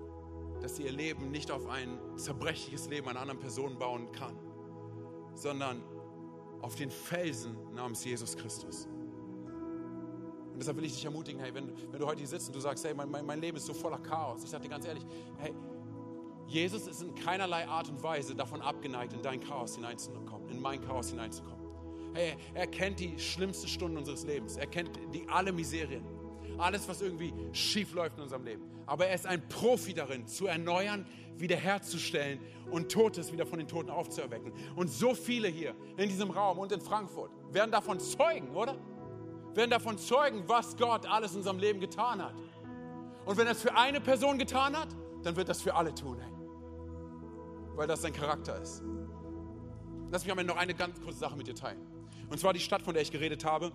[0.62, 4.38] dass sie ihr Leben nicht auf ein zerbrechliches Leben einer anderen Person bauen kann,
[5.36, 5.82] sondern
[6.62, 8.90] auf den Felsen namens Jesus Christus.
[10.54, 12.60] Und deshalb will ich dich ermutigen, hey, wenn, wenn du heute hier sitzt und du
[12.60, 14.44] sagst, hey, mein, mein, mein Leben ist so voller Chaos.
[14.44, 15.04] Ich sage dir ganz ehrlich,
[15.38, 15.54] hey,
[16.48, 20.82] Jesus ist in keinerlei Art und Weise davon abgeneigt, in dein Chaos hineinzukommen, in mein
[20.82, 21.64] Chaos hineinzukommen.
[22.14, 24.58] Hey, er kennt die schlimmsten Stunden unseres Lebens.
[24.58, 26.06] Er kennt die alle Miserien.
[26.60, 28.64] Alles, was irgendwie schief läuft in unserem Leben.
[28.86, 32.40] Aber er ist ein Profi darin, zu erneuern, wiederherzustellen
[32.70, 34.54] und Totes wieder von den Toten aufzuerwecken.
[34.76, 38.78] Und so viele hier in diesem Raum und in Frankfurt werden davon zeugen, oder?
[39.54, 42.34] Werden davon zeugen, was Gott alles in unserem Leben getan hat.
[43.26, 44.90] Und wenn er es für eine Person getan hat,
[45.24, 46.32] dann wird das für alle tun, hey.
[47.76, 48.84] weil das sein Charakter ist.
[50.12, 51.80] Lass mich am Ende noch eine ganz kurze Sache mit dir teilen.
[52.30, 53.72] Und zwar die Stadt, von der ich geredet habe.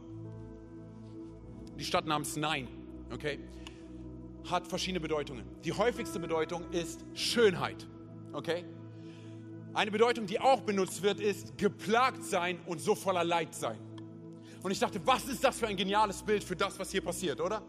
[1.79, 2.69] Die Stadt namens Nein,
[3.13, 3.39] okay,
[4.51, 5.45] hat verschiedene Bedeutungen.
[5.65, 7.87] Die häufigste Bedeutung ist Schönheit,
[8.33, 8.65] okay.
[9.75, 13.79] Eine Bedeutung, die auch benutzt wird, ist geplagt sein und so voller Leid sein.
[14.63, 17.41] Und ich dachte, was ist das für ein geniales Bild für das, was hier passiert,
[17.41, 17.63] oder?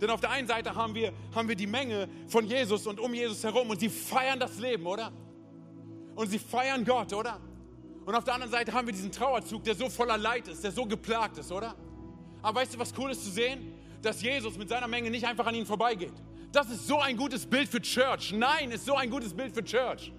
[0.00, 3.12] Denn auf der einen Seite haben wir, haben wir die Menge von Jesus und um
[3.12, 5.12] Jesus herum und sie feiern das Leben, oder?
[6.14, 7.40] Und sie feiern Gott, oder?
[8.06, 10.72] Und auf der anderen Seite haben wir diesen Trauerzug, der so voller Leid ist, der
[10.72, 11.74] so geplagt ist, oder?
[12.40, 13.74] Aber weißt du, was cool ist zu sehen?
[14.00, 16.14] Dass Jesus mit seiner Menge nicht einfach an ihnen vorbeigeht.
[16.52, 18.32] Das ist so ein gutes Bild für Church.
[18.32, 20.12] Nein, ist so ein gutes Bild für Church.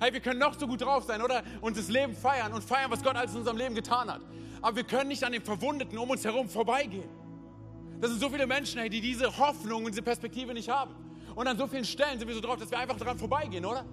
[0.00, 1.42] Hey, wir können noch so gut drauf sein, oder?
[1.60, 4.20] Und das Leben feiern und feiern, was Gott alles in unserem Leben getan hat.
[4.62, 7.08] Aber wir können nicht an den Verwundeten um uns herum vorbeigehen.
[8.00, 10.94] Das sind so viele Menschen, hey, die diese Hoffnung und diese Perspektive nicht haben.
[11.34, 13.84] Und an so vielen Stellen sind wir so drauf, dass wir einfach daran vorbeigehen, oder?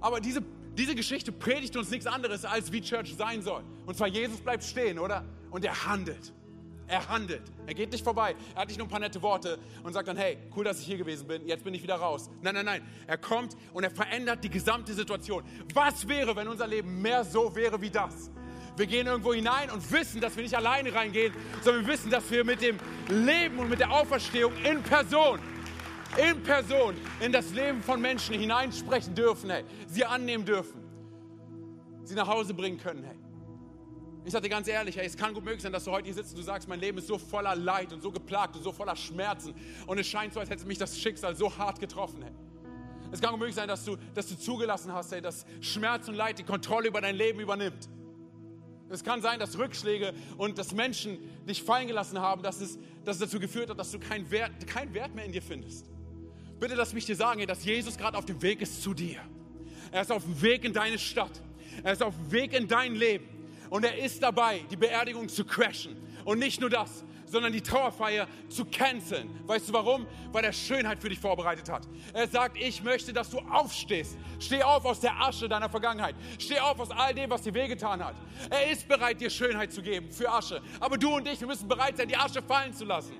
[0.00, 0.42] Aber diese
[0.78, 3.64] diese Geschichte predigt uns nichts anderes, als wie Church sein soll.
[3.84, 5.24] Und zwar Jesus bleibt stehen, oder?
[5.50, 6.32] Und er handelt.
[6.86, 7.42] Er handelt.
[7.66, 8.36] Er geht nicht vorbei.
[8.54, 10.86] Er hat nicht nur ein paar nette Worte und sagt dann, hey, cool, dass ich
[10.86, 12.30] hier gewesen bin, jetzt bin ich wieder raus.
[12.42, 12.82] Nein, nein, nein.
[13.08, 15.42] Er kommt und er verändert die gesamte Situation.
[15.74, 18.30] Was wäre, wenn unser Leben mehr so wäre wie das?
[18.78, 22.30] Wir gehen irgendwo hinein und wissen, dass wir nicht alleine reingehen, sondern wir wissen, dass
[22.30, 25.40] wir mit dem Leben und mit der Auferstehung in Person
[26.16, 29.64] in Person in das Leben von Menschen hineinsprechen dürfen, hey.
[29.86, 30.82] Sie annehmen dürfen.
[32.04, 33.16] Sie nach Hause bringen können, hey.
[34.24, 36.14] Ich sage dir ganz ehrlich, hey, es kann gut möglich sein, dass du heute hier
[36.14, 38.72] sitzt und du sagst, mein Leben ist so voller Leid und so geplagt und so
[38.72, 39.54] voller Schmerzen
[39.86, 42.32] und es scheint so, als hätte mich das Schicksal so hart getroffen, hey.
[43.10, 46.14] Es kann gut möglich sein, dass du, dass du zugelassen hast, hey, dass Schmerz und
[46.14, 47.88] Leid die Kontrolle über dein Leben übernimmt.
[48.90, 53.16] Es kann sein, dass Rückschläge und dass Menschen dich fallen gelassen haben, dass es, dass
[53.16, 55.86] es dazu geführt hat, dass du keinen Wert, keinen Wert mehr in dir findest.
[56.58, 59.20] Bitte lass mich dir sagen, dass Jesus gerade auf dem Weg ist zu dir.
[59.92, 61.40] Er ist auf dem Weg in deine Stadt.
[61.82, 63.26] Er ist auf dem Weg in dein Leben.
[63.70, 65.96] Und er ist dabei, die Beerdigung zu crashen.
[66.24, 69.28] Und nicht nur das, sondern die Trauerfeier zu canceln.
[69.46, 70.06] Weißt du warum?
[70.32, 71.86] Weil er Schönheit für dich vorbereitet hat.
[72.12, 74.16] Er sagt, ich möchte, dass du aufstehst.
[74.38, 76.14] Steh auf aus der Asche deiner Vergangenheit.
[76.38, 78.16] Steh auf aus all dem, was dir wehgetan hat.
[78.50, 80.60] Er ist bereit, dir Schönheit zu geben für Asche.
[80.80, 83.14] Aber du und ich, wir müssen bereit sein, die Asche fallen zu lassen.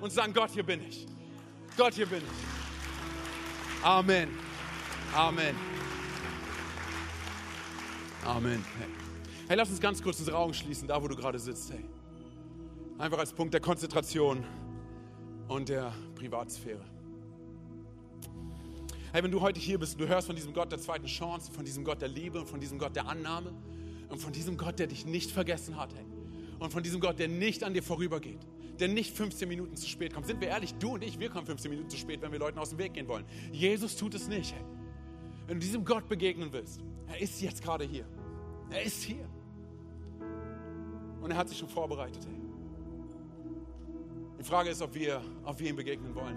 [0.00, 1.06] Und sagen, Gott, hier bin ich.
[1.76, 3.84] Gott, hier bin ich.
[3.84, 4.28] Amen.
[5.14, 5.56] Amen.
[8.24, 8.64] Amen.
[9.48, 9.56] Hey.
[9.56, 11.72] lass uns ganz kurz unsere Augen schließen, da wo du gerade sitzt.
[11.72, 11.84] Hey.
[12.98, 14.42] Einfach als Punkt der Konzentration
[15.48, 16.82] und der Privatsphäre.
[19.12, 21.52] Hey, wenn du heute hier bist und du hörst von diesem Gott der zweiten Chance,
[21.52, 23.52] von diesem Gott der Liebe und von diesem Gott der Annahme
[24.08, 26.06] und von diesem Gott, der dich nicht vergessen hat, hey,
[26.58, 28.40] und von diesem Gott, der nicht an dir vorübergeht,
[28.80, 30.26] der nicht 15 Minuten zu spät kommt.
[30.26, 32.58] Sind wir ehrlich, du und ich, wir kommen 15 Minuten zu spät, wenn wir Leuten
[32.58, 33.26] aus dem Weg gehen wollen.
[33.52, 34.54] Jesus tut es nicht.
[34.54, 34.64] Hey.
[35.46, 38.06] Wenn du diesem Gott begegnen willst, er ist jetzt gerade hier.
[38.70, 39.28] Er ist hier.
[41.20, 42.26] Und er hat sich schon vorbereitet.
[42.26, 42.45] Hey.
[44.46, 46.36] Die Frage ist, ob wir, ob wir ihm begegnen wollen.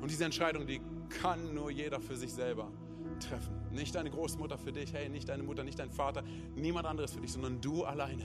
[0.00, 2.72] Und diese Entscheidung, die kann nur jeder für sich selber
[3.20, 3.54] treffen.
[3.70, 6.24] Nicht deine Großmutter für dich, hey, nicht deine Mutter, nicht dein Vater,
[6.56, 8.24] niemand anderes für dich, sondern du alleine.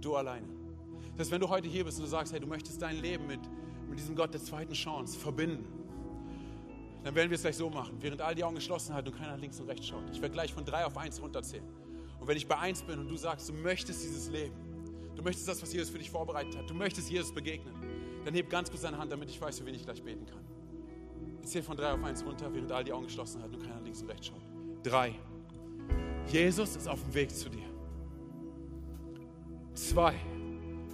[0.00, 0.46] Du alleine.
[1.16, 3.26] Das heißt, wenn du heute hier bist und du sagst, hey, du möchtest dein Leben
[3.26, 3.40] mit,
[3.88, 5.66] mit diesem Gott der zweiten Chance verbinden,
[7.02, 9.36] dann werden wir es gleich so machen, während all die Augen geschlossen halten und keiner
[9.38, 10.04] links und rechts schaut.
[10.12, 11.66] Ich werde gleich von drei auf eins runterzählen.
[12.20, 14.54] Und wenn ich bei eins bin und du sagst, du möchtest dieses Leben,
[15.16, 17.74] du möchtest das, was Jesus für dich vorbereitet hat, du möchtest Jesus begegnen,
[18.24, 20.44] dann heb ganz kurz deine Hand, damit ich weiß, für wen ich gleich beten kann.
[21.42, 23.80] Ich zähle von drei auf eins runter, während all die Augen geschlossen halten und keiner
[23.82, 24.42] links und rechts schaut.
[24.82, 25.14] Drei.
[26.28, 27.68] Jesus ist auf dem Weg zu dir.
[29.74, 30.14] Zwei.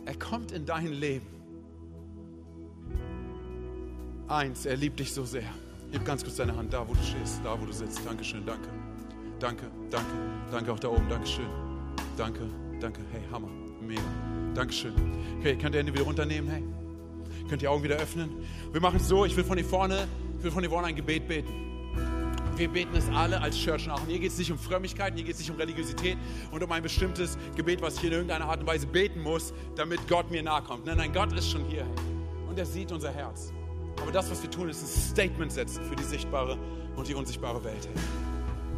[0.07, 1.27] Er kommt in dein Leben.
[4.27, 5.45] Eins, er liebt dich so sehr.
[5.93, 8.05] Gib ganz kurz deine Hand da, wo du stehst, da, wo du sitzt.
[8.05, 8.69] Dankeschön, danke.
[9.39, 10.13] Danke, danke.
[10.51, 11.09] Danke auch da oben.
[11.09, 11.49] Dankeschön.
[12.17, 12.49] Danke,
[12.81, 13.01] danke.
[13.11, 13.51] Hey, Hammer.
[13.81, 14.03] Mega.
[14.55, 14.95] Dankeschön.
[15.39, 16.51] Okay, könnt ihr Hände wieder runternehmen?
[16.51, 16.80] Hey.
[17.51, 18.31] Könnt ihr Augen wieder öffnen?
[18.71, 20.07] Wir machen es so, ich will von hier vorne,
[20.39, 21.53] ich will von hier vorne ein Gebet beten.
[22.55, 24.01] Wir beten es alle als Church nach.
[24.01, 26.17] Und hier geht es nicht um Frömmigkeit, hier geht es nicht um Religiosität
[26.53, 30.07] und um ein bestimmtes Gebet, was ich in irgendeiner Art und Weise beten muss, damit
[30.07, 30.87] Gott mir nahe kommt.
[30.87, 31.85] Nein, nein, Gott ist schon hier.
[32.49, 33.53] Und er sieht unser Herz.
[34.01, 36.57] Aber das, was wir tun, ist ein Statement setzen für die sichtbare
[36.95, 37.89] und die unsichtbare Welt.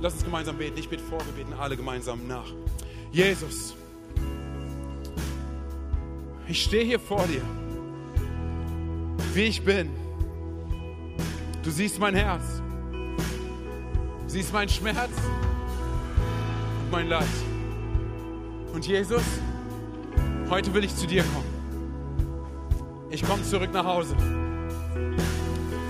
[0.00, 0.78] Lass uns gemeinsam beten.
[0.78, 2.50] Ich bete vor, wir beten alle gemeinsam nach.
[3.12, 3.74] Jesus,
[6.48, 7.42] ich stehe hier vor dir,
[9.34, 9.90] wie ich bin.
[11.62, 12.42] Du siehst mein Herz,
[14.24, 15.10] du siehst meinen Schmerz
[16.84, 17.24] und mein Leid.
[18.72, 19.22] Und Jesus,
[20.50, 21.52] heute will ich zu dir kommen.
[23.10, 24.16] Ich komme zurück nach Hause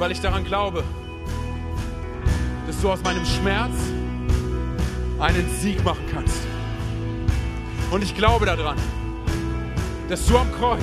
[0.03, 0.83] weil ich daran glaube,
[2.67, 3.73] dass du aus meinem Schmerz
[5.21, 6.39] einen Sieg machen kannst.
[7.93, 8.77] Und ich glaube daran,
[10.09, 10.83] dass du am Kreuz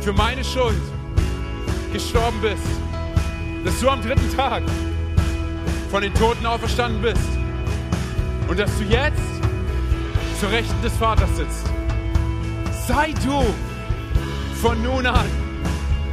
[0.00, 0.80] für meine Schuld
[1.92, 2.62] gestorben bist,
[3.64, 4.62] dass du am dritten Tag
[5.90, 7.28] von den Toten auferstanden bist
[8.48, 9.20] und dass du jetzt
[10.40, 11.66] zur Rechten des Vaters sitzt.
[12.86, 13.42] Sei du
[14.60, 15.26] von nun an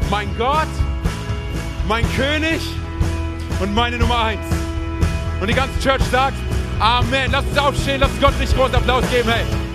[0.09, 0.67] mein Gott,
[1.87, 2.61] mein König
[3.59, 4.45] und meine Nummer eins.
[5.39, 6.37] Und die ganze Church sagt,
[6.79, 7.31] Amen.
[7.31, 9.66] Lass uns aufstehen, lass Gott nicht großen Applaus geben, hey.